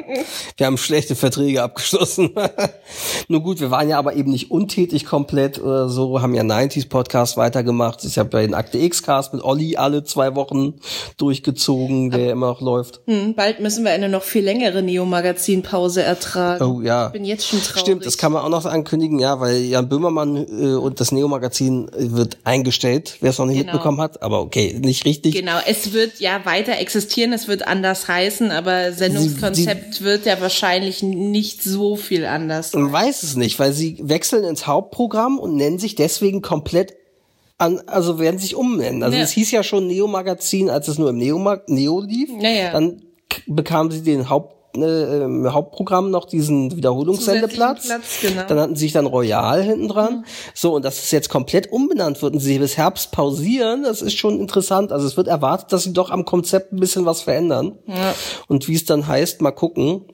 Wir 0.56 0.66
haben 0.66 0.78
schlechte 0.78 1.16
Verträge 1.16 1.64
abgeschlossen. 1.64 2.30
Nur 3.28 3.42
gut, 3.42 3.60
wir 3.60 3.72
waren 3.72 3.90
ja 3.90 3.98
aber 3.98 4.16
eben 4.16 4.32
nicht 4.32 4.52
untätig 4.52 5.06
komplett 5.06 5.60
oder 5.60 5.90
so, 5.90 6.22
haben 6.22 6.36
ja 6.36 6.44
90s 6.44 6.88
Podcast 6.88 7.38
weitergemacht. 7.38 8.06
Ich 8.06 8.18
habe 8.18 8.30
bei 8.30 8.44
den 8.44 8.54
Akte 8.54 8.78
X-Cast 8.78 9.34
mit 9.34 9.44
Olli 9.44 9.78
alle 9.78 10.04
zwei 10.04 10.36
Wochen 10.36 10.76
durchgezogen, 11.18 12.12
der 12.12 12.20
aber, 12.20 12.32
immer 12.32 12.48
noch 12.48 12.62
läuft. 12.62 13.02
Hm, 13.08 13.34
bald 13.34 13.60
müssen 13.60 13.84
wir 13.84 13.92
eine 13.92 14.08
noch 14.08 14.24
viel 14.24 14.44
längere 14.44 14.84
Neo-Magazin-Pause 14.84 16.04
ertragen. 16.04 16.64
Oh 16.64 16.82
ja. 16.82 17.08
Ich 17.08 17.14
bin 17.14 17.26
jetzt 17.26 17.48
schon 17.48 17.62
traurig. 17.62 17.82
Stimmt, 17.82 18.06
das 18.06 18.18
kann 18.18 18.32
man 18.32 18.44
auch 18.44 18.50
noch 18.50 18.66
ankündigen, 18.66 19.18
ja, 19.20 19.40
weil 19.40 19.58
Jan 19.58 19.90
Böhmermann 19.90 20.38
äh, 20.38 20.76
und 20.76 21.00
das 21.00 21.12
Neo-Magazin 21.12 21.90
wird 21.98 22.38
eingestellt, 22.44 23.18
wer 23.22 23.32
es 23.32 23.40
noch 23.40 23.48
nicht 23.48 23.58
genau. 23.58 23.74
mitbekommen 23.74 24.02
hat. 24.02 24.22
Aber 24.22 24.42
okay, 24.42 24.80
nicht 24.80 25.06
richtig. 25.06 25.34
Genau, 25.34 25.58
es 25.66 25.94
wird 25.94 26.20
ja 26.20 26.46
weiter 26.46 26.61
existieren, 26.70 27.34
es 27.34 27.48
wird 27.48 27.68
anders 27.68 28.08
heißen, 28.08 28.52
aber 28.52 28.92
Sendungskonzept 28.94 29.96
sie, 29.96 30.04
wird 30.04 30.26
ja 30.26 30.40
wahrscheinlich 30.42 31.04
nicht 31.04 31.64
so 31.64 31.96
viel 31.96 32.26
anders. 32.26 32.74
Man 32.74 32.92
weiß 32.92 33.24
es 33.24 33.36
nicht, 33.36 33.60
weil 33.60 33.74
sie 33.74 33.98
wechseln 34.02 34.44
ins 34.44 34.68
Hauptprogramm 34.68 35.40
und 35.40 35.56
nennen 35.56 35.80
sich 35.80 35.96
deswegen 35.96 36.42
komplett 36.42 36.96
an, 37.58 37.80
also 37.88 38.20
werden 38.20 38.40
sich 38.40 38.56
umnennen. 38.56 39.04
Also 39.04 39.18
ja. 39.18 39.24
es 39.24 39.32
hieß 39.32 39.52
ja 39.52 39.64
schon 39.64 39.88
Neo 39.88 40.08
Magazin, 40.08 40.70
als 40.70 40.88
es 40.88 40.98
nur 40.98 41.10
im 41.10 41.18
Neo, 41.18 41.58
Neo 41.68 42.02
lief. 42.02 42.30
Ja, 42.40 42.50
ja. 42.50 42.72
Dann 42.72 43.02
bekamen 43.48 43.92
sie 43.92 44.02
den 44.02 44.30
Haupt 44.30 44.61
äh, 44.76 45.24
im 45.24 45.52
Hauptprogramm 45.52 46.12
noch 46.12 46.26
diesen 46.26 46.76
Wiederholungssendeplatz. 46.76 47.88
Platz, 47.88 48.20
genau. 48.22 48.44
Dann 48.48 48.60
hatten 48.60 48.76
sie 48.76 48.86
sich 48.86 48.94
dann 48.94 49.06
Royal 49.06 49.64
hinten 49.64 49.88
dran. 49.88 50.18
Mhm. 50.18 50.26
So, 50.54 50.76
und 50.76 50.86
dass 50.86 51.00
es 51.00 51.12
jetzt 51.12 51.30
komplett 51.30 51.72
umbenannt 51.72 52.22
wird 52.22 52.34
und 52.34 52.40
sie 52.40 52.60
bis 52.60 52.78
Herbst 52.78 53.12
pausieren, 53.12 53.84
das 53.84 54.02
ist 54.02 54.18
schon 54.18 54.40
interessant. 54.40 54.92
Also 54.92 55.08
es 55.08 55.18
wird 55.18 55.28
erwartet, 55.28 55.72
dass 55.74 55.84
sie 55.84 55.94
doch 55.94 56.10
am 56.10 56.26
Konzept 56.26 56.74
ein 56.74 56.80
bisschen 56.80 57.06
was 57.06 57.22
verändern. 57.22 57.78
Ja. 57.88 58.14
Und 58.48 58.68
wie 58.68 58.76
es 58.76 58.86
dann 58.86 59.08
heißt, 59.08 59.42
mal 59.42 59.52
gucken. 59.52 60.06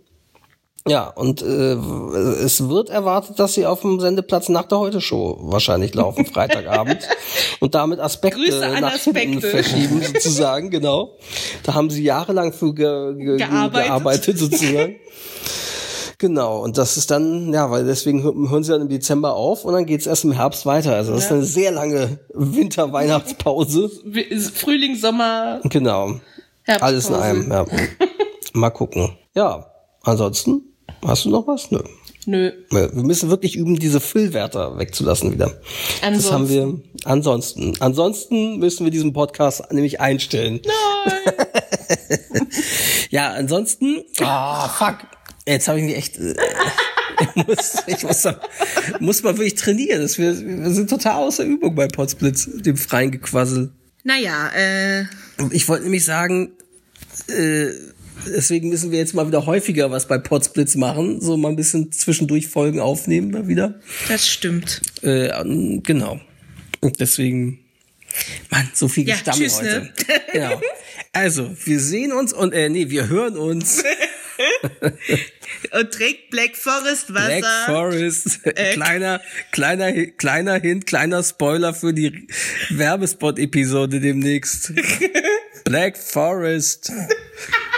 Ja, 0.89 1.08
und 1.08 1.41
äh, 1.41 1.73
es 1.73 2.69
wird 2.69 2.89
erwartet, 2.89 3.39
dass 3.39 3.54
sie 3.54 3.65
auf 3.65 3.82
dem 3.82 4.00
Sendeplatz 4.00 4.50
nach 4.50 4.65
der 4.65 4.80
Heute-Show 4.80 5.38
wahrscheinlich 5.41 5.93
laufen, 5.93 6.26
Freitagabend. 6.34 7.08
und 7.60 7.76
damit 7.76 8.00
Aspekte 8.00 8.60
nach 8.82 8.93
Aspekte. 8.93 9.47
verschieben, 9.47 10.02
sozusagen, 10.02 10.69
genau. 10.69 11.15
Da 11.63 11.73
haben 11.73 11.89
sie 11.89 12.04
jahrelang 12.04 12.54
für 12.54 12.73
ge 12.73 13.15
ge 13.15 13.38
gearbeitet. 13.38 13.88
gearbeitet, 13.88 14.39
sozusagen. 14.39 14.95
Genau, 16.19 16.63
und 16.63 16.80
das 16.80 16.97
ist 16.97 17.12
dann, 17.12 17.54
ja, 17.54 17.69
weil 17.69 17.86
deswegen 17.86 18.23
hören 18.23 18.63
sie 18.63 18.71
dann 18.71 18.82
im 18.82 18.89
Dezember 18.89 19.36
auf 19.36 19.65
und 19.65 19.73
dann 19.73 19.86
geht's 19.86 20.08
erst 20.08 20.23
im 20.23 20.32
Herbst 20.32 20.65
weiter. 20.65 20.95
Also 20.95 21.13
das 21.13 21.23
ja. 21.23 21.28
ist 21.28 21.32
eine 21.34 21.43
sehr 21.43 21.71
lange 21.71 22.19
Winter-Weihnachtspause. 22.34 23.91
Frühling, 24.56 24.95
Sommer. 24.95 25.62
Genau. 25.65 26.19
Herbstpause. 26.63 26.82
Alles 26.82 27.10
in 27.10 27.15
einem, 27.15 27.52
ja. 27.52 27.65
Mal 28.54 28.71
gucken. 28.71 29.15
Ja, 29.36 29.71
ansonsten 30.02 30.63
Hast 31.06 31.26
du 31.26 31.30
noch 31.30 31.48
was? 31.48 31.72
Nö. 31.72 31.82
Nö. 32.26 32.52
Wir 32.70 33.04
müssen 33.04 33.30
wirklich 33.30 33.56
üben, 33.56 33.78
diese 33.78 34.02
Füllwärter 34.02 34.78
wegzulassen 34.78 35.32
wieder. 35.32 35.62
Ansonsten. 36.02 36.24
Das 36.24 36.32
haben 36.32 36.50
wir. 36.50 36.80
Ansonsten. 37.06 37.74
Ansonsten 37.80 38.60
müssen 38.60 38.86
wir 38.86 38.92
diesen 38.92 39.14
Podcast 39.14 39.72
nämlich 39.72 40.02
einstellen. 40.02 40.60
Nein. 40.66 41.34
ja, 43.10 43.32
ansonsten. 43.32 44.04
Ah, 44.20 44.66
oh, 44.66 44.70
fuck. 44.70 44.98
Jetzt 45.48 45.70
habe 45.70 45.80
ich 45.80 45.86
mich 45.86 45.96
echt. 45.96 46.18
Äh, 46.18 46.36
ich 47.22 47.48
muss, 47.48 47.76
ich 47.88 48.04
muss, 48.04 48.28
muss 49.00 49.24
mal 49.24 49.38
wirklich 49.38 49.56
trainieren. 49.56 50.02
Das 50.02 50.18
wir, 50.18 50.38
wir 50.38 50.72
sind 50.72 50.90
total 50.90 51.24
außer 51.24 51.46
Übung 51.46 51.76
bei 51.76 51.88
Potsblitz, 51.88 52.50
dem 52.52 52.76
freien 52.76 53.12
Gequassel. 53.12 53.72
Naja, 54.04 54.50
äh. 54.50 55.06
Ich 55.52 55.68
wollte 55.70 55.84
nämlich 55.84 56.04
sagen, 56.04 56.52
äh, 57.30 57.70
Deswegen 58.26 58.70
müssen 58.70 58.92
wir 58.92 59.00
jetzt 59.00 59.14
mal 59.14 59.28
wieder 59.28 59.46
häufiger 59.46 59.92
was 59.92 60.08
bei 60.08 60.18
Potsblitz 60.18 60.76
machen, 60.76 61.22
so 61.22 61.38
mal 61.38 61.50
ein 61.50 61.56
bisschen 61.56 61.92
zwischendurch 61.92 62.48
Folgen 62.48 62.80
aufnehmen 62.80 63.32
mal 63.32 63.48
wieder. 63.48 63.80
Das 64.08 64.28
stimmt. 64.28 64.82
Äh, 65.02 65.30
genau. 65.84 66.20
Deswegen, 67.00 67.60
Mann, 68.50 68.70
so 68.74 68.88
viel 68.88 69.08
Ja, 69.08 69.16
Gestammel 69.16 69.42
tschüss, 69.42 69.58
heute. 69.60 69.82
ne? 69.82 69.94
Genau. 70.34 70.62
Also, 71.14 71.50
wir 71.66 71.80
sehen 71.80 72.12
uns 72.12 72.34
und, 72.34 72.54
äh, 72.54 72.70
nee, 72.70 72.90
wir 72.90 73.08
hören 73.10 73.38
uns. 73.38 73.84
Und 75.72 75.92
trägt 75.92 76.30
Black 76.30 76.56
Forest 76.56 77.14
Wasser. 77.14 77.40
Black 77.40 77.46
Forest. 77.66 78.44
kleiner, 78.74 79.22
kleiner, 79.52 79.92
kleiner 80.12 80.60
Hint, 80.60 80.86
kleiner 80.86 81.24
Spoiler 81.24 81.74
für 81.74 81.94
die 81.94 82.28
Werbespot-Episode 82.70 84.00
demnächst. 84.00 84.74
Black 85.64 85.98
Forest. 85.98 86.92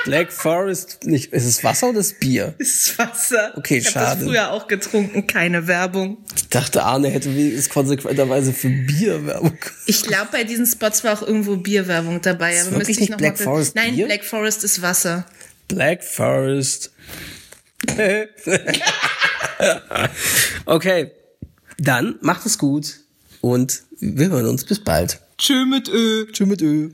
Black 0.05 0.31
Forest, 0.31 0.99
nicht, 1.03 1.33
ist 1.33 1.45
es 1.45 1.63
Wasser 1.63 1.89
oder 1.89 1.99
ist 1.99 2.13
es 2.13 2.19
Bier? 2.19 2.55
ist 2.57 2.97
Wasser. 2.97 3.53
Okay, 3.55 3.77
ich 3.77 3.89
schade. 3.89 4.21
das 4.21 4.27
früher 4.27 4.51
auch 4.51 4.67
getrunken, 4.67 5.27
keine 5.27 5.67
Werbung. 5.67 6.17
Ich 6.35 6.49
dachte, 6.49 6.83
Arne 6.83 7.09
hätte 7.09 7.35
wenigstens 7.35 7.69
konsequenterweise 7.69 8.53
für 8.53 8.69
Bier 8.69 9.25
Werbung. 9.25 9.57
Ich 9.85 10.03
glaube, 10.03 10.29
bei 10.31 10.43
diesen 10.43 10.65
Spots 10.65 11.03
war 11.03 11.13
auch 11.13 11.21
irgendwo 11.21 11.57
Bierwerbung 11.57 12.21
dabei. 12.21 12.55
Ist 12.55 12.67
Aber 12.67 12.77
wirklich 12.77 12.87
müsste 12.87 12.91
ich 12.91 12.99
nicht 12.99 13.09
noch 13.11 13.17
Black 13.17 13.37
mal 13.39 13.43
Forest 13.43 13.75
Nein, 13.75 13.95
Bier? 13.95 14.05
Black 14.05 14.23
Forest 14.23 14.63
ist 14.63 14.81
Wasser. 14.81 15.25
Black 15.67 16.03
Forest. 16.03 16.91
okay, 20.65 21.11
dann 21.77 22.17
macht 22.21 22.45
es 22.45 22.57
gut 22.57 22.95
und 23.41 23.83
wir 23.99 24.29
hören 24.29 24.47
uns 24.47 24.65
bis 24.65 24.79
bald. 24.79 25.19
Tschö 25.37 25.65
mit 25.65 25.87
Ö. 25.87 26.25
Tschüss 26.31 26.47
mit 26.47 26.61
Ö. 26.61 26.89